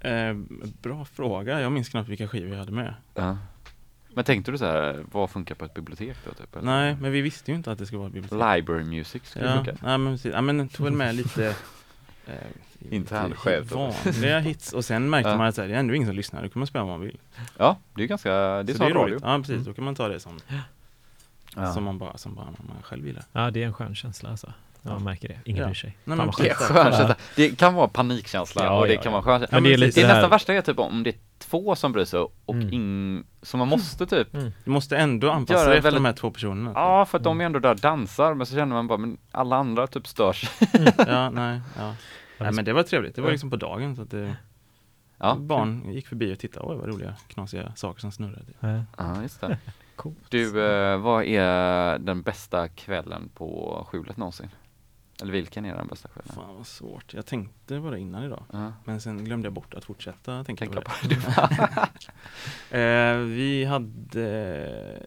[0.00, 0.34] Eh,
[0.82, 2.94] bra fråga, jag minns knappt vilka skivor jag hade med.
[3.14, 3.38] Ja.
[4.14, 6.30] Men tänkte du så här, vad funkar på ett bibliotek då?
[6.34, 6.64] Typ, eller?
[6.66, 8.56] Nej, men vi visste ju inte att det skulle vara ett bibliotek.
[8.56, 9.76] Library music skulle Ja, funka.
[9.82, 10.32] nej, men precis.
[10.32, 11.46] Ja, men tog väl med lite
[12.26, 12.34] eh,
[12.90, 13.94] Intern lite chef då.
[14.04, 15.36] Vanliga hits och sen märkte Ja.
[15.36, 16.98] man att så här, det är ändå ingen som lyssnar, då kan man spela vad
[16.98, 17.18] man vill.
[17.58, 19.12] Ja, det är ganska, det är så så det är radio.
[19.14, 19.22] roligt.
[19.22, 20.38] Ja precis, då kan man ta det som,
[21.56, 21.72] Ja.
[21.72, 23.24] som man bara, som bara man själv gillar.
[23.32, 24.52] ja, det är en skön känsla alltså.
[24.82, 24.94] Ja, Ja.
[24.94, 25.38] man märker det.
[25.44, 25.66] Ingen Ja.
[25.66, 25.96] bryr sig.
[26.04, 26.52] Nej, men Det är precis.
[26.66, 26.94] skönt.
[26.96, 27.14] skön.
[27.36, 29.20] Det kan vara panikkänsla Ja, och det ja, kan ja.
[29.20, 31.16] vara skön Men det är lite Det är nästan värsta är typ om det är
[31.38, 32.72] två som bryr sig och Mm.
[32.72, 34.52] ing, så man måste typ Mm.
[34.64, 36.72] Du måste ändå anpassa Göra dig efter väldigt- de här två personerna.
[36.74, 39.18] Ja, för att de är ändå där och dansar men så känner man bara, men
[39.30, 40.48] alla andra typ stör sig.
[41.06, 41.94] ja nej, ja.
[42.38, 44.36] Nej men det var trevligt, det var liksom på dagen så att det,
[45.20, 48.44] Ja, barn gick förbi och tittade, oj vad roliga knasiga saker som snurrade.
[48.60, 48.82] Ja.
[48.98, 49.58] ja just det.
[49.96, 50.18] Coolt.
[50.28, 54.48] Du, eh, vad är den bästa kvällen på skjulet någonsin?
[55.22, 56.32] Eller vilken är den bästa kvällen?
[56.34, 58.44] Fan vad svårt, jag tänkte på det innan idag.
[58.52, 58.72] Ja.
[58.84, 61.18] Men sen glömde jag bort att fortsätta tänka Tänka på på det.
[62.78, 65.02] eh, vi hade,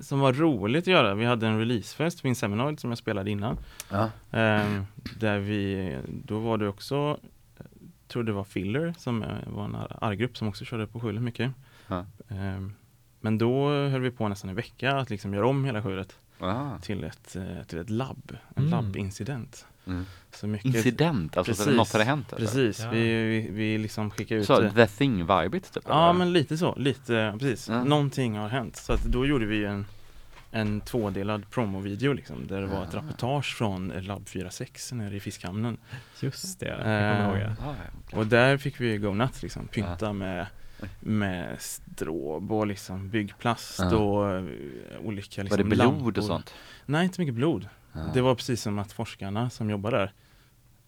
[0.00, 3.58] som var roligt att göra, vi hade en releasefest vid Inseminoid som jag spelade innan.
[3.90, 4.04] Ja.
[4.38, 4.82] Eh,
[5.18, 7.18] där vi, då var det också,
[7.56, 11.22] jag tror det var Filler som eh, var en argrupp som också körde på skjulet
[11.22, 11.52] mycket.
[11.86, 11.98] Ja.
[12.28, 12.68] Eh,
[13.20, 16.18] men då höll vi på nästan en vecka att liksom göra om hela skjulet
[16.82, 18.70] Till ett, eh, till ett labb, en Mm.
[18.70, 19.66] labbincident.
[19.86, 20.06] Mm.
[20.32, 21.76] Så mycket, Incident, alltså så Precis.
[21.76, 22.32] något hade hänt?
[22.32, 22.46] eller?
[22.46, 22.90] Precis, Ja.
[22.90, 25.82] vi, vi, vi liksom skickade ut Så eh, the thing-vibet typ?
[25.86, 26.18] Ja eller?
[26.18, 27.68] men lite så, lite, precis.
[27.68, 27.84] Ja.
[27.84, 28.76] Någonting har hänt.
[28.76, 29.86] Så att då gjorde vi en,
[30.50, 32.98] en tvådelad promovideo liksom, där det var ett Ah.
[32.98, 35.76] reportage från Lab 46 nere i Fiskhamnen.
[36.20, 37.66] Just det, jag Eh, kommer ihåg ja.
[37.68, 37.74] Ah,
[38.12, 38.18] ja.
[38.18, 40.46] Och där fick vi go nuts liksom, pynta med,
[41.00, 43.96] med stråb och liksom byggplast Ja.
[43.96, 44.44] och eh,
[45.04, 46.18] olika Var liksom, det blod lampor.
[46.18, 46.54] och sånt?
[46.86, 47.68] Nej, inte mycket blod.
[47.92, 47.98] Ah.
[48.14, 50.12] Det var precis som att forskarna som jobbar där,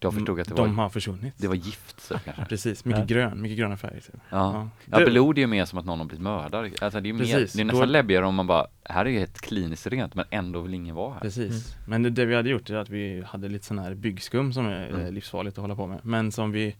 [0.00, 1.34] Jag förstod att det de var, har försvunnit.
[1.36, 2.44] det var gift så kanske?
[2.48, 3.06] Precis, mycket Ja.
[3.16, 4.00] grön, mycket gröna färger.
[4.00, 4.14] Typ.
[4.30, 4.68] Ja.
[4.90, 6.70] Ja, Det- blod är ju mer som att någon har blivit mördad.
[6.80, 7.52] Alltså det är, mer, Precis.
[7.52, 10.24] det är nästan Då- läbbigare om man bara, här är ju ett kliniskt rent men
[10.30, 11.20] ändå vill ingen vara här.
[11.20, 14.52] Precis, men det, det vi hade gjort är att vi hade lite sån här byggskum
[14.52, 15.00] som är Mm.
[15.06, 16.76] eh, livsfarligt att hålla på med Men som vi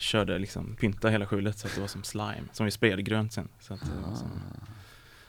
[0.00, 3.32] körde liksom, pynta hela skjulet så att det var som slime Som vi spred grönt
[3.32, 4.30] sen så att det var som,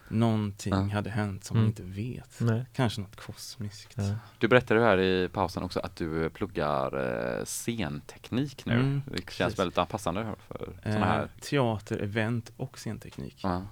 [0.07, 0.80] Någonting Ja.
[0.93, 1.65] hade hänt som Mm.
[1.65, 2.65] vi inte vet Nej.
[2.74, 4.15] Kanske något kosmiskt Ja.
[4.39, 6.97] Du berättade här i pausen också att du pluggar
[7.39, 8.74] eh, scenteknik nu.
[8.74, 9.59] Mm, det känns precis.
[9.59, 11.28] väldigt passande här för sådana eh, här.
[11.41, 13.65] Teater, event och scenteknik Ja.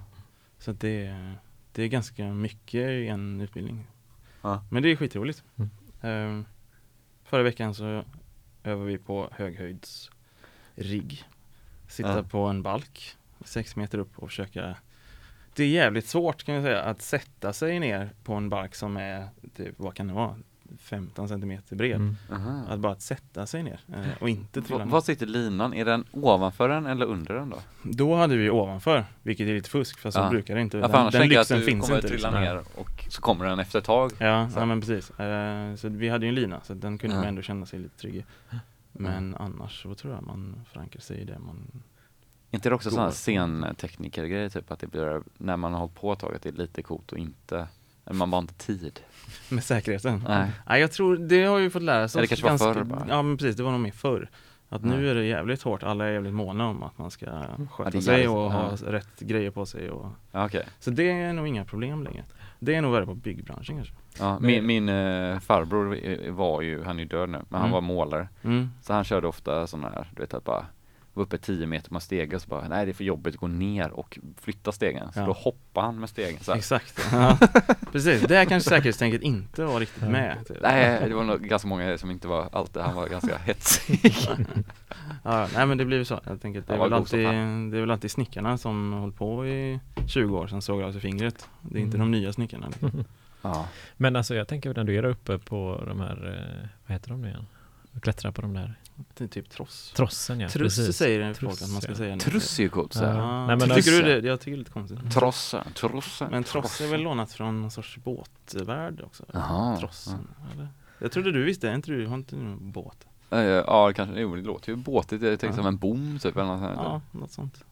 [0.58, 1.38] Så att det, är-
[1.72, 3.86] det är ganska mycket i en utbildning
[4.42, 4.64] Ja.
[4.70, 6.40] Men det är skitroligt Mm.
[6.40, 6.44] eh,
[7.24, 8.04] Förra veckan så
[8.64, 9.28] övade vi på
[10.76, 11.24] höghöjdsrigg
[11.88, 12.22] Sitta Ja.
[12.22, 14.76] på en balk sex meter upp och försöka
[15.54, 18.96] Det är jävligt svårt kan jag säga att sätta sig ner på en balk som
[18.96, 20.36] är typ, vad kan det vara?
[20.78, 22.16] 15 centimeter bred Mm.
[22.68, 24.90] Att bara att sätta sig ner eh, och inte trilla ner.
[24.92, 25.74] Var sitter linan?
[25.74, 27.58] Är den ovanför den eller under den då?
[27.82, 30.30] Då hade vi ovanför, vilket är lite fusk för så Ja.
[30.30, 30.78] brukar det inte.
[30.78, 32.08] Ja, för den den lyxen finns kommer inte.
[32.08, 32.44] trilla liksom.
[32.44, 34.12] ner och så kommer den efter ett tag.
[34.18, 34.58] Ja, Så.
[34.58, 35.10] ja men precis.
[35.20, 37.20] Eh, så vi hade ju en lina så den kunde Ja.
[37.20, 38.24] man ändå känna sig lite trygg i.
[38.92, 41.82] Men annars så tror jag man förankrar sig i det man
[42.52, 43.12] inte det också sådana Går.
[43.14, 46.52] scenteknikergrejer typ att det blir, när man har hållit på ett tag, att det är
[46.52, 47.68] lite coolt och inte,
[48.12, 49.00] man har inte tid.
[49.48, 50.24] Med säkerheten?
[50.28, 50.50] Nej.
[50.66, 52.84] Nej, jag tror, det har vi fått lära oss Ja, det kanske var ganska- förr
[52.84, 53.06] bara.
[53.08, 54.30] Ja men precis, det var nog mer förr.
[54.72, 55.10] Att nu Ja.
[55.10, 58.00] är det jävligt hårt, alla är jävligt måna om att man ska Ja, sköta är
[58.00, 58.92] sig och ha ja.
[58.92, 60.64] rätt grejer på sig och Ja, okej.
[60.78, 62.24] Så det är nog inga problem längre.
[62.58, 63.94] Det är nog värre på byggbranschen kanske.
[64.18, 67.72] Ja, min min eh, farbror var ju, han är ju död nu, men han Mm.
[67.72, 68.28] var målare.
[68.42, 68.70] Mm.
[68.82, 70.66] Så han körde ofta sådana här, du vet att bara
[71.20, 73.34] var uppe 10 meter på en stege och så bara, nej det är för jobbigt
[73.34, 75.12] att gå ner och flytta stegen.
[75.12, 75.26] Så Ja.
[75.26, 76.58] då hoppar han med stegen så här.
[76.58, 77.00] Exakt.
[77.12, 77.38] Ja.
[77.92, 80.46] Precis, där kanske säkerhetstänket inte var riktigt med.
[80.48, 80.56] Typ.
[80.62, 84.14] Nej, det var nog ganska många som inte var alltid, han var ganska hetsig.
[85.24, 86.20] Ja, nej men det blir ju så.
[86.26, 87.20] Jag tänker att det är, väl alltid,
[87.70, 91.00] det är väl alltid snickarna som hållit på i 20 år sedan såg av sig
[91.00, 91.48] fingret.
[91.62, 92.10] Det är inte Mm.
[92.12, 92.66] de nya snickarna.
[92.68, 93.04] Liksom.
[93.42, 93.66] ja.
[93.96, 96.26] Men alltså jag tänker när du är där uppe på de här,
[96.62, 97.46] eh, vad heter de nu igen?
[97.92, 98.74] Du klättrar på de där
[99.14, 99.92] Det är typ tross.
[99.96, 100.48] trossen ja.
[100.48, 100.96] Truss precis.
[100.96, 101.96] säger folk att man ska ja.
[101.96, 102.20] säga nu.
[102.20, 103.46] Truss är ju coolt så Ja.
[103.46, 104.28] Nej, men tycker alltså- du det?
[104.28, 105.12] Jag tycker det är lite konstigt.
[105.12, 106.28] Trossa, trossa.
[106.30, 109.24] Men tross är väl lånat från någon sorts båtvärld också?
[109.32, 109.76] Jaha.
[109.78, 110.68] Trossen, eller?
[110.98, 113.06] Jag trodde du visste, inte du, har inte du någon båt?
[113.30, 115.52] Eh, Ja, kanske, jo det låter ju båtigt, jag tänkte Ja.
[115.54, 116.76] som en bom typ eller något sånt.
[116.76, 117.64] Ja, något sånt.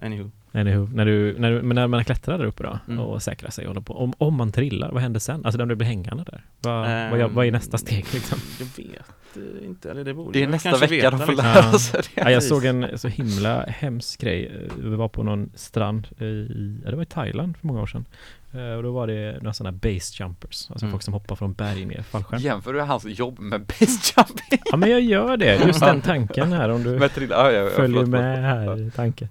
[0.00, 0.30] Ja, anywho.
[0.52, 3.00] Anywho, när, du, när, du, men när man klättrar där uppe då Mm.
[3.00, 3.94] och säkrar sig och på.
[3.94, 5.44] Om, om man trillar, vad händer sen?
[5.44, 6.44] Alltså när du blir hängande där?
[6.60, 8.38] Vad, vad, gör- vad är nästa steg liksom?
[8.58, 9.02] Jag vet
[9.36, 11.46] eh, inte, eller det borde Det är jag nästa kanske vecka de får liksom.
[11.46, 12.20] lära sig det.
[12.20, 14.68] Ja, jag såg en så himla hemsk grej.
[14.82, 16.46] Vi var på någon strand i,
[16.84, 18.04] ja, det var i Thailand för många år sedan.
[18.52, 20.90] Eh, Och då var det några sådana base jumpers, alltså Mm.
[20.92, 22.40] folk som hoppar från berg med fallskärm.
[22.40, 24.62] Jämför du hans jobb med base jumping?
[24.70, 27.70] Ja men jag gör det, just den tanken här om du Med trilla, ja, ja,
[27.70, 29.28] följer förlåt, med här i tanken.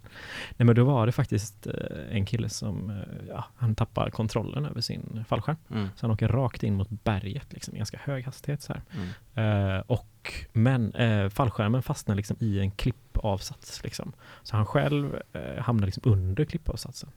[0.57, 1.73] Nej men då var det faktiskt eh,
[2.11, 2.95] en kille som, eh,
[3.29, 5.55] ja, han tappar kontrollen över sin fallskärm.
[5.71, 5.87] Mm.
[5.95, 8.81] Så han åker rakt in mot berget liksom, i ganska hög hastighet så här.
[9.35, 9.75] Mm.
[9.75, 14.13] Eh, och, men eh, fallskärmen fastnar liksom i en klippavsats liksom.
[14.43, 17.09] Så han själv eh, hamnar liksom under klippavsatsen.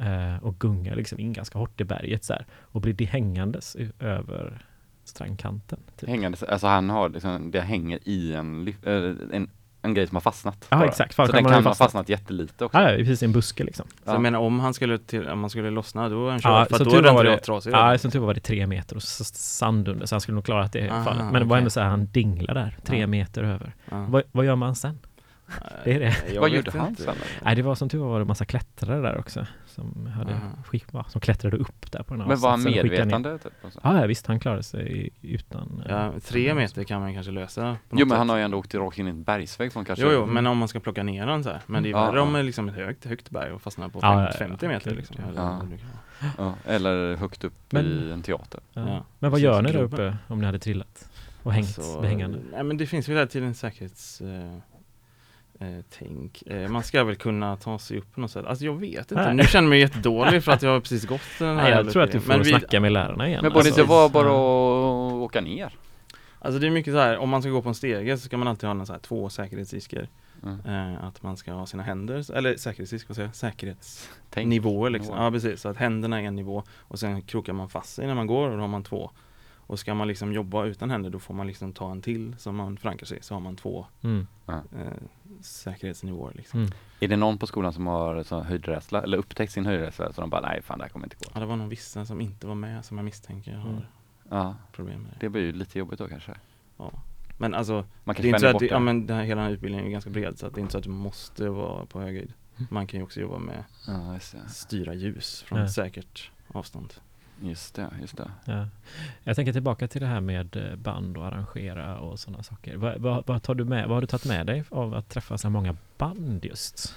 [0.00, 2.46] Eh, och gungar liksom in ganska hårt i berget så här.
[2.62, 4.58] Och blir det hängandes över
[5.04, 5.78] strandkanten.
[5.96, 6.08] Typ.
[6.08, 8.94] Hängande, alltså han har liksom, det hänger i en, eh,
[9.32, 9.50] en,
[9.82, 10.66] en grej som har fastnat.
[10.70, 11.14] Ja, exakt.
[11.14, 11.76] Så den kan ha fastnat.
[11.78, 12.78] fastnat jättelite också.
[12.78, 13.86] Ja, ja, precis i en buske liksom.
[14.04, 16.52] Så jag menar om han skulle, till, om han skulle lossna då är han körd,
[16.70, 18.96] Ja, för då är den var det- trasig Ja, som tur var det tre meter
[18.96, 21.24] och sand under så han skulle nog klara att det Aha, fallet.
[21.24, 21.58] Men det var okej.
[21.58, 23.06] ändå så här, han dinglar där, tre Ja.
[23.06, 23.74] meter över.
[23.90, 24.06] Ja.
[24.08, 24.98] Vad, vad gör man sen?
[25.84, 26.38] Det är det.
[26.40, 27.14] Vad gjorde han sen?
[27.44, 29.46] Nej, det var som tur var var det massa klättrare där också.
[29.66, 30.40] Som, hade
[30.92, 33.38] va, som klättrade upp där på den här Men var han medvetande?
[33.38, 33.52] Typ?
[33.82, 35.82] Ja, visst, han klarade sig utan...
[35.86, 38.42] eh, Ja, tre meter kan man kanske lösa på Jo något men han har ju
[38.42, 40.80] ändå åkt rakt in i en bergsvägg från kanske Jo, jo, men om man ska
[40.80, 41.60] plocka ner den så här.
[41.66, 43.88] Men det är Ja, värre om det är liksom ett högt, högt berg och fastnar
[43.88, 45.16] på Ja, fem- ja, ja, 50 meter liksom.
[46.38, 46.54] Ja.
[46.66, 48.60] Eller högt upp Men- i en teater.
[48.72, 48.88] Ja.
[48.88, 51.10] Ja, Men vad gör ni där uppe om ni hade trillat?
[51.42, 52.38] Och hängt, Alltså, blir hängande?
[52.52, 54.20] Nej men det finns väl hela tiden säkerhets...
[54.20, 54.58] Eh,
[55.60, 56.42] eh, tänk.
[56.46, 58.46] Eh, man ska väl kunna ta sig upp på något sätt.
[58.46, 59.24] Alltså jag vet inte.
[59.24, 59.34] Nej.
[59.34, 61.90] Nu känner jag mig jättedålig för att jag har precis gått den här Nej, jag
[61.92, 63.40] tror att du får Men vi- snacka med lärarna igen.
[63.42, 63.80] Men borde det alltså.
[63.80, 65.06] inte vara bara Ja.
[65.08, 65.72] att åka ner?
[66.40, 68.36] Alltså det är mycket så här, om man ska gå på en stege så ska
[68.36, 70.08] man alltid ha någon så här, två säkerhetsrisker.
[70.42, 70.60] Mm.
[70.94, 73.36] Eh, att man ska ha sina händer, eller säkerhetsrisk, vad säger jag?
[73.36, 75.10] Säkerhetsnivåer liksom.
[75.14, 75.24] Nivåer.
[75.24, 78.14] Ja precis, så att händerna är en nivå och sen krokar man fast sig när
[78.14, 79.10] man går och då har man två.
[79.68, 82.56] Och ska man liksom jobba utan händer då får man liksom ta en till som
[82.56, 84.26] man förankrar sig så har man två Mm.
[84.48, 84.92] eh,
[85.40, 86.60] säkerhetsnivåer liksom.
[86.60, 86.72] Mm.
[87.00, 90.40] Är det någon på skolan som har höjdrädsla eller upptäckt sin höjdrädsla så de bara
[90.40, 91.30] nej fan det här kommer inte gå.
[91.34, 93.82] Ja det var nog vissa som inte var med som jag misstänker har Mm.
[94.30, 95.16] Ja, problem med det.
[95.20, 96.34] det blir ju lite jobbigt då kanske.
[97.38, 98.72] Men alltså Man Det kan är inte så att det, det.
[98.72, 100.62] ja, men den här, hela den här utbildningen är ganska bred så att det är
[100.62, 102.32] inte så att du måste vara på hög höjd.
[102.56, 102.68] Mm.
[102.70, 104.48] Man kan ju också jobba med Ja, det.
[104.48, 105.68] styra ljus från Ja.
[105.68, 106.94] säkert avstånd.
[107.42, 108.30] Just det, just det.
[108.44, 108.66] Ja.
[109.24, 112.76] Jag tänker tillbaka till det här med eh, band och arrangera och sådana saker.
[112.76, 115.38] Vad, vad, vad, tar du med, vad har du tagit med dig av att träffa
[115.38, 116.94] så många band just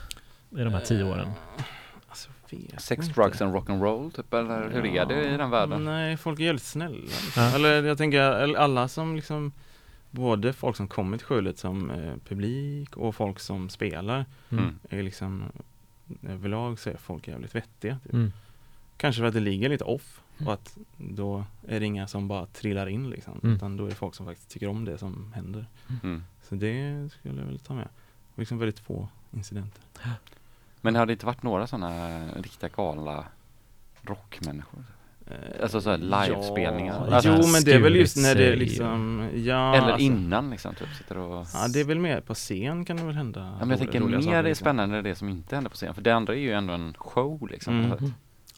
[0.49, 1.27] i de här tio åren?
[1.57, 1.63] Eh,
[2.09, 2.29] Alltså,
[2.77, 3.21] Sex, inte.
[3.21, 5.85] drugs and rock'n'roll typ eller hur är det i den världen?
[5.85, 7.11] Nej, folk är jävligt snälla.
[7.35, 7.55] Ja.
[7.55, 8.21] Eller jag tänker,
[8.55, 9.51] alla som liksom
[10.11, 14.79] Både folk som kommer till Skjulet som eh, publik och folk som spelar Mm.
[14.89, 15.43] är liksom
[16.27, 17.99] Överlag så är folk jävligt vettiga.
[18.03, 18.13] Typ.
[18.13, 18.31] Mm.
[18.97, 22.45] Kanske för att det ligger lite off och att då är det inga som bara
[22.45, 23.39] trillar in liksom.
[23.43, 23.55] Mm.
[23.55, 25.65] Utan då är det folk som faktiskt tycker om det som händer.
[26.03, 26.23] Mm.
[26.41, 27.87] Så det skulle jag väl ta med.
[28.33, 29.81] Och liksom väldigt få incidenter.
[30.81, 33.25] Men har det inte varit några sådana riktiga galna
[34.01, 34.83] rockmänniskor?
[35.27, 37.05] Eh, Alltså så här livespelningar.
[37.09, 40.49] Ja, Alltså, jo men det är väl just när det liksom Ja, Eller alltså, innan
[40.49, 43.39] liksom typ sitter och Ja det är väl mer på scen kan det väl hända
[43.39, 44.63] Ja, men jag tänker mer saker, är liksom.
[44.65, 47.47] spännande det som inte händer på scen för det andra är ju ändå en show
[47.51, 47.79] liksom.
[47.79, 48.13] Mm.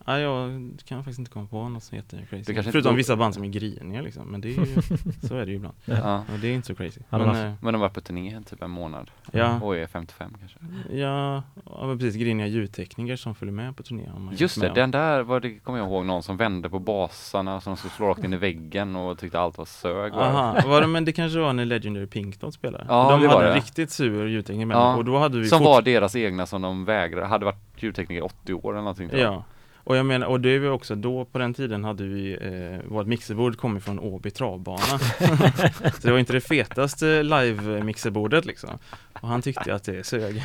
[0.06, 0.52] Ja, jag
[0.86, 2.38] kan faktiskt inte komma på något som är jättecrazy.
[2.38, 4.82] Det kanske inte Förutom går- vissa band som är griniga liksom, men det är ju,
[5.28, 5.76] så är det ju ibland.
[5.86, 6.18] Ja.
[6.34, 7.02] Och det är inte så crazy.
[7.10, 9.12] Hade Men, de eh, Men de var på turné typ en månad.
[9.32, 10.60] ja, Och är 55 kanske.
[10.98, 14.10] ja, ja, men precis, griniga ljudtekniker som följer med på turné.
[14.32, 17.62] Just det, med den där var det, kommer jag ihåg, någon som vände på basarna
[17.62, 20.14] som skulle slå rakt in i väggen och tyckte allt var sög.
[20.14, 22.86] Aha, var det, men det kanske var när Legendary Pink Dot spelade?
[22.88, 23.58] Ja, de det var hade en det.
[23.60, 26.62] riktigt sur ljudtekniker med Ja, och då hade vi Som fort- var deras egna som
[26.62, 29.10] de vägrade, hade varit ljudtekniker i 80 år eller någonting.
[29.14, 29.44] Ja,
[29.84, 32.92] och jag menar, och det är vi också, då på den tiden hade vi, eh,
[32.92, 34.78] vårt mixerbord kom ifrån Åby travbana.
[35.94, 38.70] så det var inte det fetaste live-mixerbordet liksom.
[39.22, 40.44] Och han tyckte att det sög.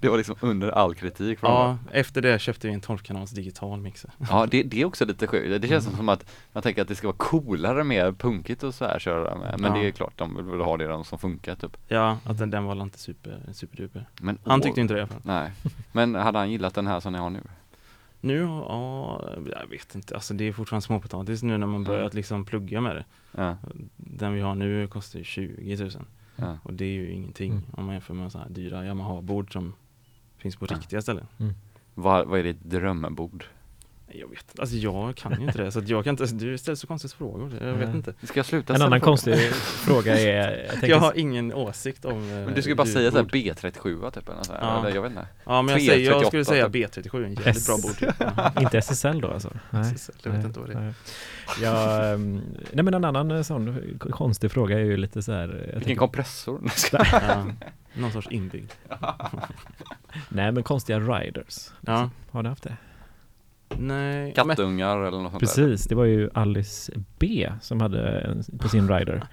[0.00, 3.80] Det var liksom under all kritik från ja, efter det köpte vi en 12-kanals digital
[3.80, 4.10] mixer.
[4.30, 5.62] Ja, det, det är också lite sjukt.
[5.62, 5.96] Det känns Mm.
[5.96, 9.34] som att man tänker att det ska vara coolare, mer punkigt och så här köra
[9.38, 9.60] med.
[9.60, 9.82] Men Ja.
[9.82, 11.76] det är klart, de vill ha det de som funkar typ.
[11.88, 14.06] Ja, att den, den var inte super, superduper.
[14.20, 15.20] Men Han tyckte inte det i alla fall.
[15.24, 15.50] Nej.
[15.92, 17.40] Men hade han gillat den här som ni har nu?
[18.24, 19.24] Nu, ja,
[19.60, 22.96] jag vet inte, alltså det är fortfarande småpotatis nu när man börjat liksom plugga med
[22.96, 23.04] det.
[23.36, 23.56] Ja,
[23.96, 25.90] Den vi har nu kostar ju 20 000
[26.36, 26.58] ja.
[26.62, 27.64] och det är ju ingenting Mm.
[27.72, 29.72] om man jämför med så här dyra Yamaha-bord som
[30.36, 30.76] finns på Ja.
[30.76, 31.26] riktiga ställen.
[31.94, 33.44] Vad, vad är ditt drömbord?
[34.14, 36.58] Jag vet inte, alltså jag kan ju inte det så att jag kan inte, du
[36.58, 37.96] ställer så konstiga frågor, jag vet Nej.
[37.96, 38.14] inte.
[38.22, 39.04] Ska jag sluta En annan frågor?
[39.04, 39.34] konstig
[39.86, 43.10] fråga är, jag Jag har ingen åsikt om eh, Men du ska ju bara säga
[43.10, 43.56] såhär ljudbord.
[43.56, 44.78] B37 typ eller så här, Ja.
[44.86, 45.26] eller jag vet inte.
[45.44, 47.06] Ja men jag, säger, jag 338 skulle säga typ.
[47.06, 48.14] B37, en jävligt bra bord.
[48.56, 48.60] Ja.
[48.62, 49.50] inte SSL då alltså?
[49.70, 49.94] Nej.
[50.22, 50.80] Jag vet inte vad det är.
[50.80, 50.94] Nej.
[51.62, 52.40] Ja, ehm,
[52.72, 55.40] nej men en annan eh, sån konstig fråga är ju lite så här.
[55.48, 56.60] jag Vilken tänker- kompressor?
[57.12, 57.46] Ja,
[57.94, 58.70] någon sorts inbyggd.
[60.28, 61.68] Nej men konstiga riders.
[61.80, 62.10] Ja.
[62.30, 62.76] Har ni haft det?
[63.78, 65.38] Nej, men, Kattungar eller något sånt där?
[65.64, 69.22] Precis, det var ju Alice B som hade en, på sin rider.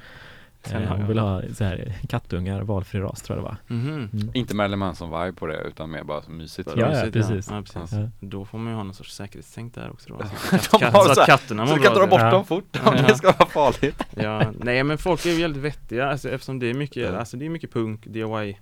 [0.72, 1.08] Eh, Hon jag.
[1.08, 3.76] ville ha så här, kattungar, valfri ras tror jag det var.
[3.78, 4.10] mhm.
[4.14, 4.30] Mm.
[4.34, 6.70] Inte Marilyn Manson-vibe på det utan mer bara så mysigt.
[6.76, 7.50] Ja, ja, Mysigt, precis.
[7.52, 7.92] Ja, precis.
[7.98, 8.10] Ja.
[8.20, 10.18] Då får man ju ha någon sorts säkerhetstänk där också då.
[10.52, 12.02] De Så, att, har så så att katterna Så mår du kan bra.
[12.04, 12.32] dra bort Ja.
[12.32, 13.02] dem fort om Ja.
[13.08, 14.04] det ska vara farligt.
[14.16, 17.18] Ja, nej men folk är ju väldigt vettiga alltså, eftersom det är mycket, Ja.
[17.18, 18.58] alltså det är mycket punk, DIY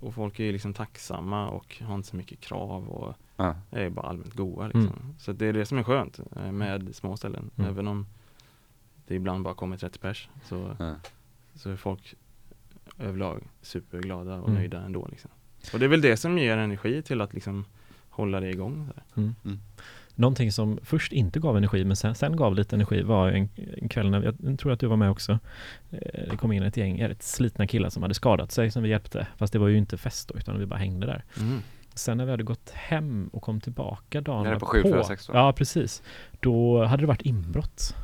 [0.00, 3.54] och folk är liksom tacksamma och har inte så mycket krav och Ja.
[3.70, 5.14] är bara allmänt goa liksom.
[5.18, 7.70] Så det är det som är skönt eh, med små ställen, Mm.
[7.70, 8.06] även om
[9.06, 10.94] det ibland bara kommer 30 pers så, Ja.
[11.54, 12.14] så är folk
[12.98, 14.54] överlag superglada och Mm.
[14.60, 15.30] nöjda ändå liksom.
[15.72, 17.64] Och det är väl det som ger energi till att liksom
[18.10, 18.86] hålla det igång.
[18.88, 19.04] Så här.
[19.22, 19.34] Mm.
[19.44, 19.58] Mm.
[20.20, 23.48] Någonting som först inte gav energi men sen, sen gav lite energi var en,
[23.82, 25.38] en kväll när, jag tror att du var med också.
[25.90, 25.98] Eh,
[26.30, 29.26] Det kom in ett gäng rätt slitna killar som hade skadat sig som vi hjälpte.
[29.36, 31.24] Fast det var ju inte fest då utan vi bara hängde där.
[31.40, 31.58] Mm.
[31.94, 35.32] Sen när vi hade gått hem och kom tillbaka dagen Är det på 746 då?
[35.34, 36.02] Ja precis.
[36.40, 37.94] Då hade det varit inbrott.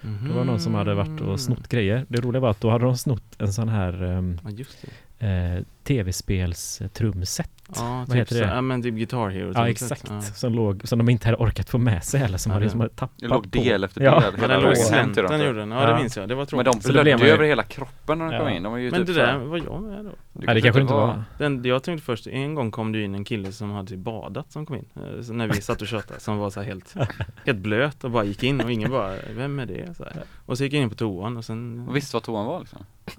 [0.00, 0.28] Mhm.
[0.28, 2.04] Det var någon som hade varit och snott grejer.
[2.08, 4.84] Det roliga var att då hade de snott en sån här ehm, Ja just
[5.18, 5.26] det.
[5.26, 7.50] eh, tv-spels trumset.
[7.74, 8.48] Ja, Vad typ heter så, det?
[8.54, 9.70] Ja men typ Guitar Hero Ja typ.
[9.70, 10.04] exakt.
[10.10, 10.20] Ja.
[10.20, 12.66] Som, låg, som de inte hade orkat få med sig eller som Ja, hade det-
[12.66, 13.48] liksom hade tappat Det låg på.
[13.58, 14.20] del efter Ja.
[14.20, 14.32] del.
[14.32, 15.40] Men hela den låg i till slänten dem.
[15.40, 15.98] gjorde den, ja, det Ja.
[15.98, 16.82] minns jag, det var Men tråkigt.
[16.82, 18.54] de då blev blödde ju över hela kroppen när de kom Ja.
[18.56, 18.62] in.
[18.62, 20.10] De var ju Men typ det där var jag med då.
[20.32, 21.24] Nej det kanske inte var.
[21.38, 24.52] Den, jag tänkte först, en gång kom det in en kille som hade typ badat
[24.52, 26.94] som kom in eh, När vi satt och tjötade, som var så här helt,
[27.46, 29.96] helt blöt och bara gick in och ingen bara, vem är det?
[29.96, 30.22] Så här.
[30.46, 32.78] Och så gick jag in på toan och sen Och visste vad toan var liksom.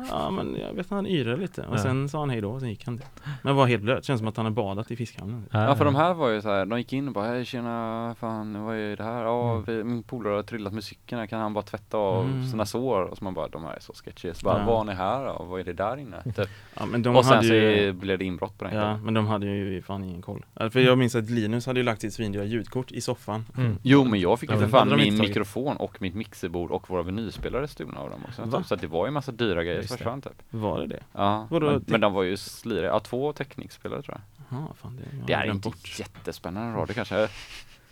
[0.09, 1.83] Ja men jag vet han yrade lite och Ja.
[1.83, 3.01] sen sa han hej då och sen gick han
[3.41, 5.95] Men var helt blöt, känns som att han hade badat i fiskhamnen Ja för de
[5.95, 8.95] här var ju så här, de gick in och bara hej tjena, fan vad är
[8.97, 9.23] det här?
[9.23, 9.63] Ja, Mm.
[9.67, 12.47] vi, min polare har trillat med cykeln här, kan han bara tvätta av Mm.
[12.47, 13.01] sina sår?
[13.01, 14.33] Och så man bara, de här är så sketchy.
[14.33, 14.65] Så bara, Ja.
[14.65, 15.43] vad har ni här då?
[15.49, 16.23] Vad är det där inne?
[16.23, 16.49] Typ.
[16.79, 19.13] Ja men de och sen hade så ju blev det inbrott på den Ja men
[19.13, 22.13] de hade ju fan ingen koll För jag minns att Linus hade ju lagt sitt
[22.13, 23.77] svindyra ljudkort i soffan Mm.
[23.81, 27.67] Jo men jag fick ju för fan min mikrofon och mitt mixerbord och våra vinylspelare
[27.67, 28.41] stulna av dem också.
[28.45, 28.63] Va?
[28.63, 29.97] Så att det var ju en massa dyra grejer som det.
[29.97, 30.33] försvann typ.
[30.49, 30.99] Var det det?
[31.13, 32.89] Ja, men, men de var ju sliriga.
[32.89, 34.59] Ja, två teknikspelare tror jag.
[34.59, 37.15] Ja fan det, jag Det är inte bort jättespännande radio kanske.
[37.15, 37.27] Nej.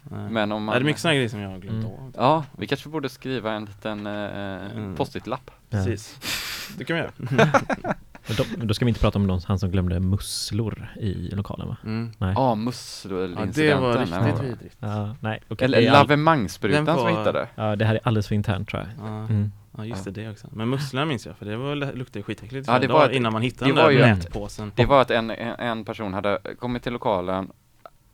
[0.30, 0.74] Men om man...
[0.76, 1.98] det är mycket sådana grejer som jag har glömt Mm.
[1.98, 4.96] av Ja, vi kanske borde skriva en liten eh, Mm.
[4.96, 5.52] post-it-lapp.
[5.70, 5.78] Ja.
[5.78, 6.20] Precis
[6.78, 7.12] Det kan vi göra
[8.58, 11.78] Men då, ska vi inte prata om någon, han som glömde musslor i lokalen va?
[11.84, 12.12] mm.
[12.18, 12.34] Nej.
[12.38, 15.42] Ah, musslor Ja det var riktigt vidrigt Ja, nej.
[15.50, 16.08] okej, Eller det är all-
[17.00, 17.48] som hittade.
[17.56, 19.08] Ja, det här är alldeles för internt tror jag.
[19.08, 19.52] Ja, Mm.
[19.78, 22.80] Ja just det, det också Men musslorna minns jag för det var, luktade skitäckligt Ja,
[22.80, 25.86] det var ett- innan man hittade den där ju- nätpåsen Det var att en, en
[25.86, 27.52] person hade kommit till lokalen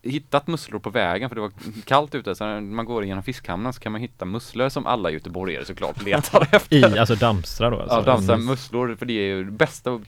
[0.03, 1.51] hittat musslor på vägen för det var
[1.85, 5.09] kallt ute så när man går igenom fiskhamnen så kan man hitta musslor som alla
[5.11, 6.95] göteborgare såklart letar efter.
[6.95, 7.95] I, alltså dammstrar då alltså.
[7.97, 8.47] Ja, dammstrar Mm.
[8.47, 9.99] musslor, för det är ju bästa,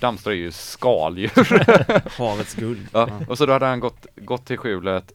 [0.00, 1.30] dammstrar är ju skaldjur.
[2.18, 5.12] Havets guld Ja, och så då hade han gått, gått till skjulet,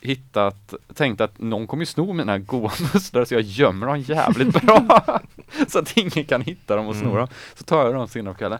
[0.00, 4.62] hittat, tänkt att någon kommer ju sno mina goda musslor så jag gömmer dem jävligt
[4.62, 5.02] bra.
[5.68, 7.16] så att ingen kan hitta dem och sno Mm.
[7.16, 7.28] dem.
[7.54, 8.58] Så tar jag dem senare på kvällen.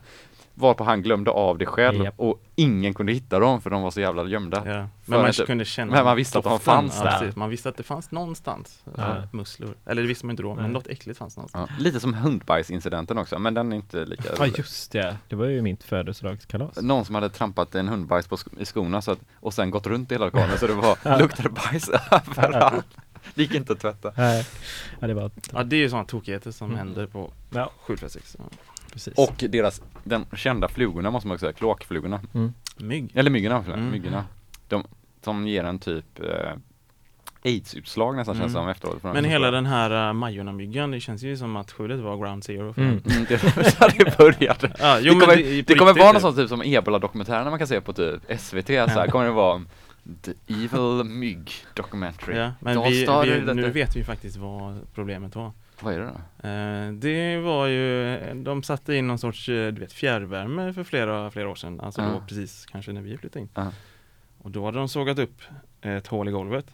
[0.61, 2.15] Varpå han glömde av det själv Japp.
[2.17, 4.57] och ingen kunde hitta dem för de var så jävla gömda.
[4.57, 4.65] Ja.
[4.65, 7.19] För Men man att- kunde känna men man visste att de fanns där.
[7.19, 7.37] precis.
[7.37, 8.93] Man visste att det fanns någonstans Ja.
[8.97, 9.15] ja.
[9.33, 9.75] musslor.
[9.87, 10.73] Eller det visste man inte då, men Nej.
[10.73, 11.71] något äckligt fanns någonstans.
[11.79, 15.47] Ja, lite som hundbajsincidenten också, men den är inte lika Ja just det, det var
[15.47, 16.77] ju mitt födelsedagskalas.
[16.83, 19.87] Någon som hade trampat en hundbajs på sk- i skorna så att, och sen gått
[19.87, 21.89] runt i hela lokalen så det var, luktade bajs
[22.37, 22.87] överallt.
[23.35, 24.13] Det gick inte att tvätta.
[24.17, 24.47] Nej,
[25.01, 26.79] ja, det var Ja, det är ju sådana tokigheter som Mm.
[26.79, 27.71] händer på Ja.
[27.87, 28.45] skjutfält Ja.
[29.05, 29.19] Precis.
[29.19, 32.21] Och deras, den kända flugorna måste man också säga, kloakflugorna.
[32.77, 33.11] Mygg.
[33.15, 33.91] Eller myggorna, Mm.
[33.91, 34.25] myggorna.
[34.69, 34.85] De
[35.25, 36.53] som ger en typ eh,
[37.45, 38.63] aids-utslag nästan känns det Mm.
[38.65, 39.03] som efteråt.
[39.03, 42.45] de Men hela den här uh, Majorna-myggan, det känns ju som att skjulet var ground
[42.45, 43.01] zero för Mm.
[43.11, 44.73] Mm, det var där det började.
[44.79, 46.13] Ja, jo, det kommer, det, det kommer vara typ.
[46.13, 49.11] någon sån typ som ebola-dokumentärerna man kan se på typ SVT, så här, Ja.
[49.11, 49.63] kommer det vara
[50.23, 52.37] The Evil Mygg Documentary.
[52.39, 55.53] Ja, men vi, vi, nu vet vi faktiskt vad problemet var.
[55.83, 56.49] Vad är det då?
[56.49, 61.31] Eh, det var ju, de satte in någon sorts eh, du vet, fjärrvärme för flera,
[61.31, 62.09] flera år sedan, alltså Ja.
[62.09, 63.49] då precis kanske när vi flyttade in.
[63.55, 63.73] Ja.
[64.39, 65.43] Och då hade de sågat upp
[65.83, 66.67] ett hål i golvet,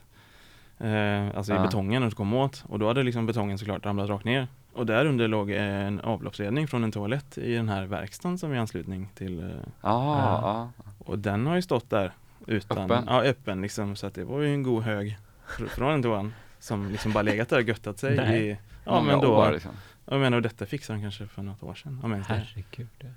[0.78, 1.62] eh, alltså i Ja.
[1.62, 4.48] betongen och kom åt och då hade liksom betongen såklart ramlat rakt ner.
[4.72, 8.54] Och där under låg en avloppsledning från en toalett i den här verkstaden som är
[8.56, 9.48] i anslutning till eh,
[9.80, 10.68] Ah,
[10.98, 12.12] och den har ju stått där
[12.46, 13.04] utan, Öppen?
[13.08, 15.18] ja öppen liksom så att det var ju en god hög
[15.48, 16.34] fr- från den toan
[16.64, 18.48] som liksom bara legat där och göttat sig Nej.
[18.48, 19.70] i, ja men då, år, liksom.
[20.06, 22.34] jag menar och detta fixade han kanske för något år sedan, om ens det.
[22.34, 22.88] Herregud.
[22.98, 23.08] ja.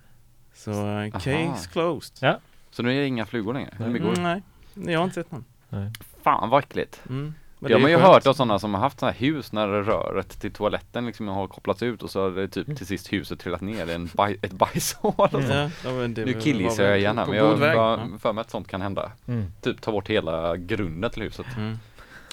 [0.53, 2.17] Så eh, case closed.
[2.19, 2.39] Ja.
[2.71, 3.73] Så nu är det inga flugor längre?
[3.79, 4.17] Myggor?
[4.17, 4.41] Mm,
[4.73, 5.45] nej, jag har inte sett någon.
[5.69, 5.91] Nej.
[6.23, 7.01] Fan vad äckligt.
[7.09, 7.33] Mm.
[7.59, 8.07] Men Det har ju skönt.
[8.07, 11.47] hört av sådana som har haft sådana här hus när röret till toaletten liksom har
[11.47, 14.37] kopplats ut och så har det typ till sist huset trillat ner i en baj,
[14.41, 15.39] ett bajshål och så.
[15.39, 18.49] Ja, ja, men det Nu killgissar jag igen här men jag har för mig att
[18.49, 19.11] sånt kan hända.
[19.27, 19.45] Mm.
[19.61, 21.45] Typ ta bort hela grunden till huset.
[21.57, 21.77] Mm.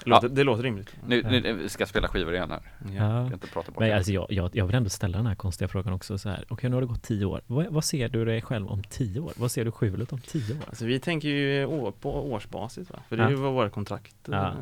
[0.05, 0.97] Det, låter, det låter rimligt.
[1.07, 2.61] Nu, nu vi ska jag spela skivor igen här.
[2.93, 2.93] Ja.
[2.95, 3.33] Ja.
[3.33, 5.93] Inte prata bort Men alltså jag, jag, jag vill ändå ställa den här konstiga frågan
[5.93, 6.45] också så här.
[6.49, 7.41] Okej, nu har det gått tio år.
[7.47, 9.33] Vad, vad ser du dig själv om tio år?
[9.37, 10.63] Vad ser du skjulet om tio år?
[10.69, 12.99] Alltså vi tänker ju år, på årsbasis va?
[13.09, 13.31] För det är Ja.
[13.31, 14.47] ju vad våra kontrakt Ja.
[14.49, 14.55] eh,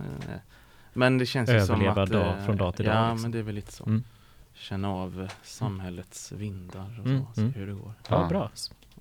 [0.93, 3.23] Men det känns ju som Överleva att dag eh, från dag till Ja dag, liksom.
[3.23, 4.02] men det är väl lite så Mm.
[4.55, 7.52] Känna av samhällets vindar och Mm, så, mm.
[7.52, 8.28] se hur det går Ja, Ja.
[8.28, 8.51] bra.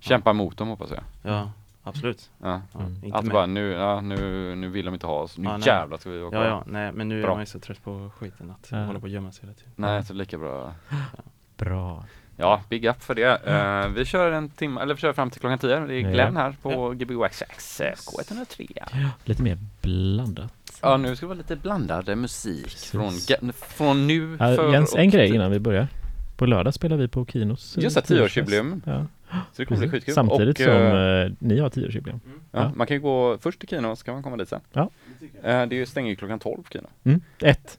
[0.00, 1.02] Kämpa mot dem hoppas jag.
[1.22, 1.50] Ja,
[1.82, 2.60] absolut Ja.
[2.72, 3.04] ja, Mm.
[3.04, 3.32] inte Att med.
[3.32, 5.38] bara nu, ja, nu, nu vill de inte ha oss.
[5.38, 5.66] Nu Ja, nej.
[5.66, 6.36] jävlar ska vi åka.
[6.36, 7.30] Ja, ja, nej men nu är Bra.
[7.32, 8.84] man ju så trött på skiten att Ja.
[8.84, 10.74] hålla på och gömma sig hela tiden Nej, så lika bra.
[11.56, 12.04] Bra.
[12.36, 13.36] Ja, big up för det.
[13.46, 15.80] Eh, vi kör en timme, eller vi kör fram till klockan 10.
[15.80, 16.10] Det är Ja.
[16.10, 19.08] Glenn här på Gbg eh, K103.
[19.24, 20.52] Lite mer blandat.
[20.82, 22.90] Ja, nu ska det vara lite blandad musik Precis.
[22.90, 25.88] från, ga- från nu, Ja, för Jens, och en grej innan vi börjar.
[26.36, 28.82] På lördag spelar vi på Kinos eh, Just det, tioårsjubileum.
[28.86, 30.14] Ja, Så det kommer bli skitkul.
[30.14, 32.20] Samtidigt och, som eh, eh, ni har tioårsjubileum.
[32.24, 32.72] ja, ja.
[32.74, 34.60] Man kan ju gå först till Kino, så kan man komma dit sen.
[34.72, 34.90] Ja.
[35.20, 36.86] Eh, det är ju- stänger ju klockan 12 Kino.
[37.04, 37.20] Mm.
[37.42, 37.78] Ett.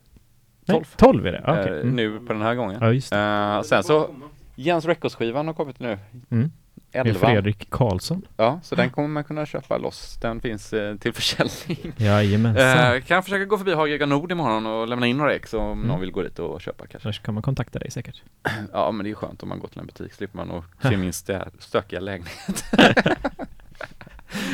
[0.65, 0.85] Nej, Tolv.
[0.97, 1.41] tolv är det.
[1.45, 1.73] Ja, okej.
[1.73, 1.95] Eh, mm.
[1.95, 2.77] Nu på den här gången.
[2.81, 3.17] Ja, just det.
[3.19, 4.09] Eh, sen så,
[4.55, 5.97] Jens Records-skivan har kommit nu.
[6.29, 6.51] Mm.
[6.93, 7.19] Med 11.
[7.19, 8.21] Fredrik Karlsson.
[8.37, 10.17] Ja, så den kommer man kunna köpa loss.
[10.21, 11.93] Den finns eh, till försäljning.
[11.97, 12.93] Jajamensan.
[12.95, 15.71] Eh, kan jag försöka gå förbi Hagega Nord imorgon och lämna in några ex om
[15.71, 15.87] Mm.
[15.87, 17.07] någon vill gå dit och köpa kanske.
[17.07, 18.21] Annars kan man kontakta dig säkert.
[18.73, 20.97] Ja men det är skönt om man går till en butik, slipper man och se
[20.97, 22.57] min stö- stökiga lägenhet.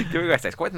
[0.10, 0.78] Ska vi gå och skål till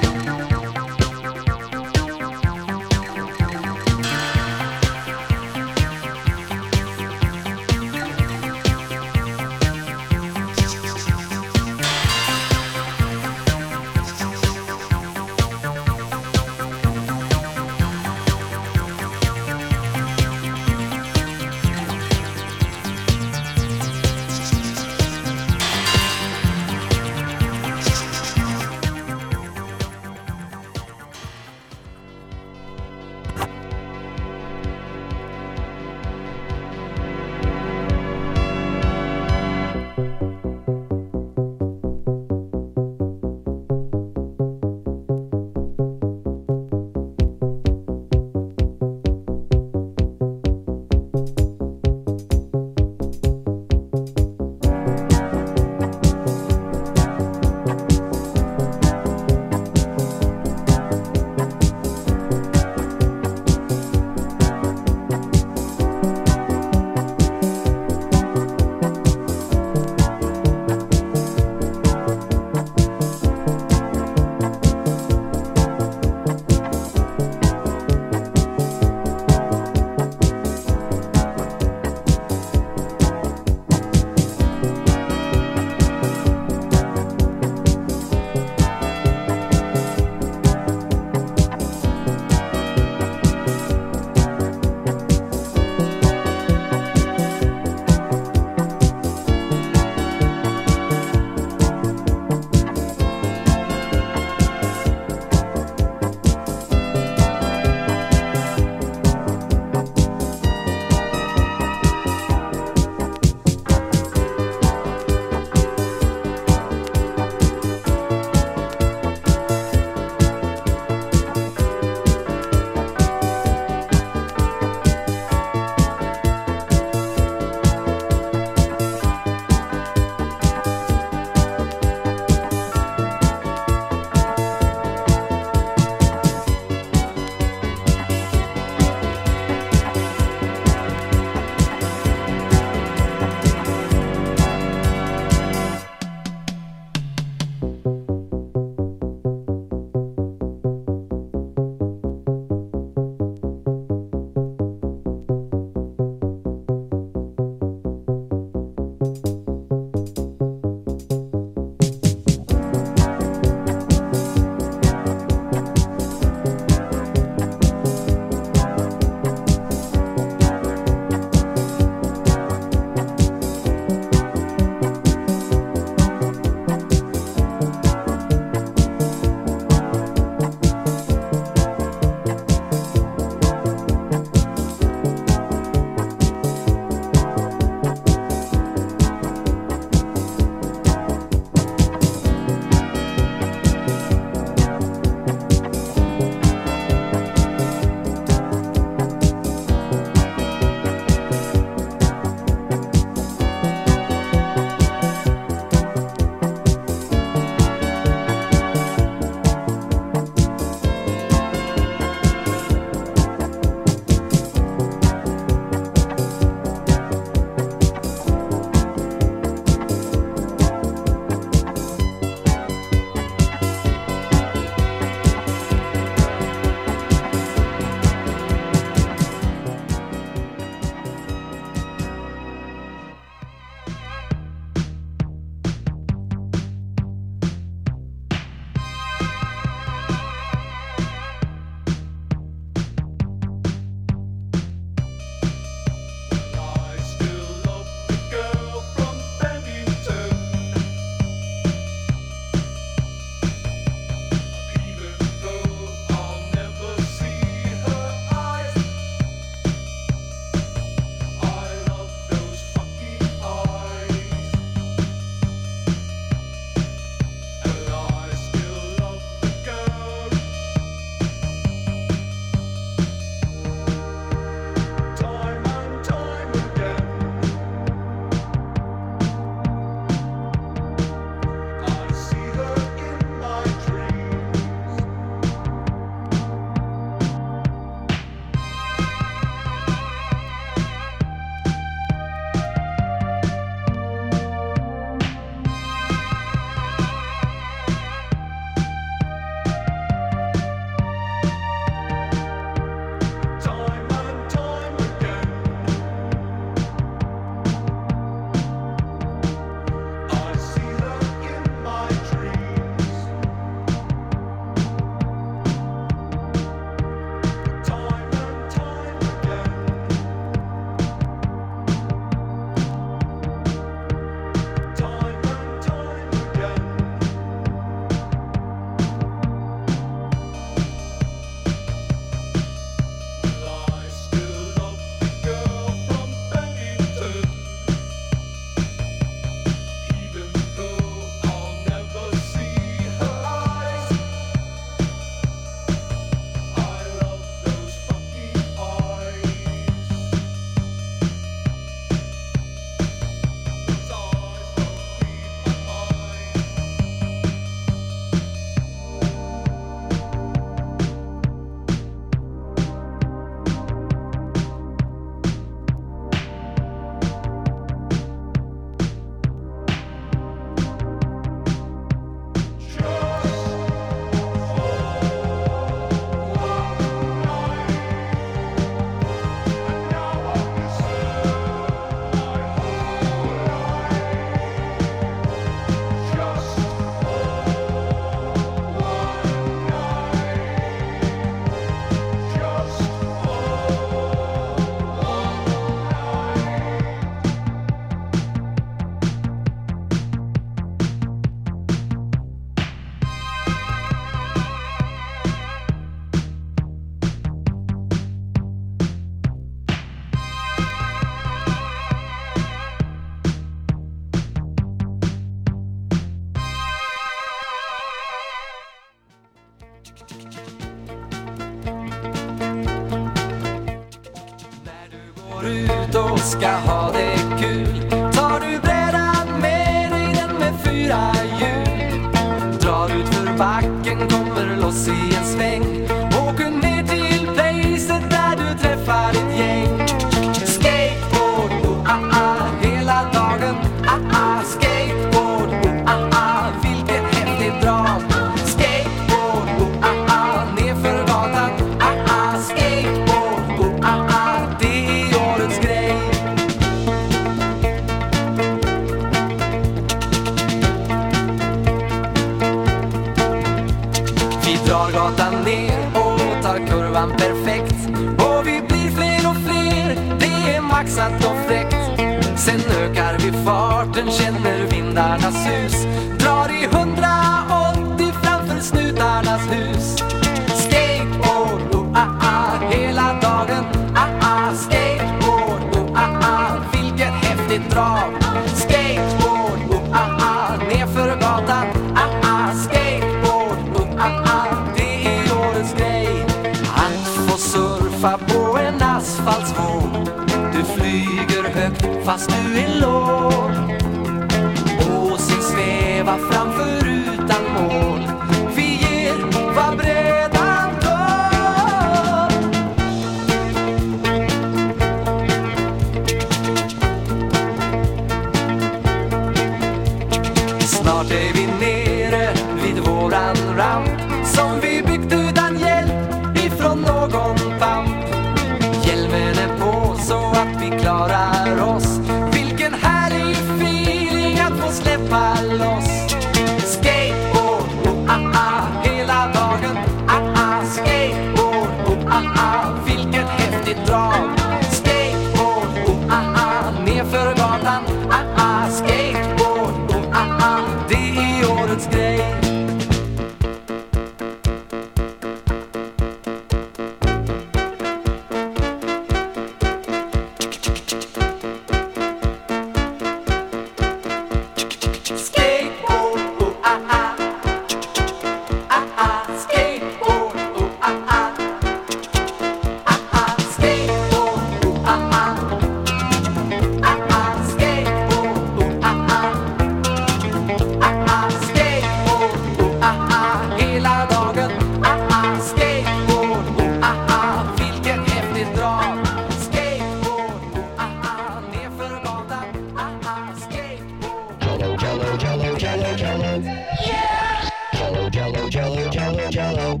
[594.82, 596.58] jello, jello, jello, jello, jello.
[597.06, 597.68] Yeah!
[597.92, 600.00] Jello, jello, jello, jello, jello.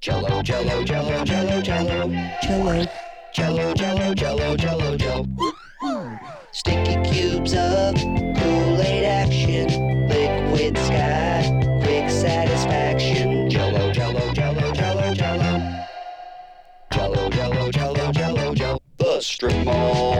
[0.00, 2.08] Jello, jello, jello, jello, jello.
[2.42, 2.86] Jello.
[3.34, 5.26] Jello, jello, jello, jello, jello.
[6.52, 13.48] Sticky cubes of Kool-Aid action, liquid sky, quick satisfaction.
[13.48, 15.86] Jello, jello, jello, jello, jello.
[16.92, 18.78] Jello, jello, jello, jello, jello.
[18.98, 20.13] The strip mall.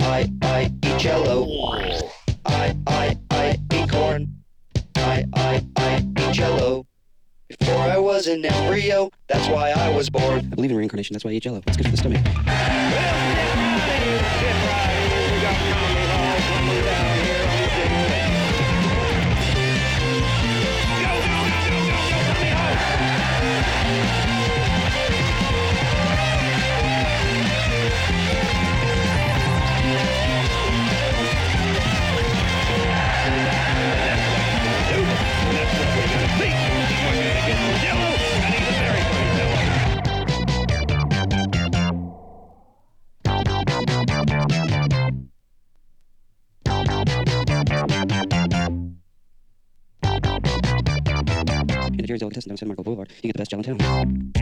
[0.00, 1.46] I, I eat jello.
[2.46, 4.34] I, I, I eat corn.
[4.96, 6.86] I, I, I eat jello.
[7.48, 10.48] Before I was an embryo, that's why I was born.
[10.50, 11.62] I believe in reincarnation, that's why I eat jello.
[11.66, 13.63] It's good for the stomach.
[52.04, 53.10] if you're a contestant, Marco Boulevard.
[53.22, 54.32] You get the best challenge town.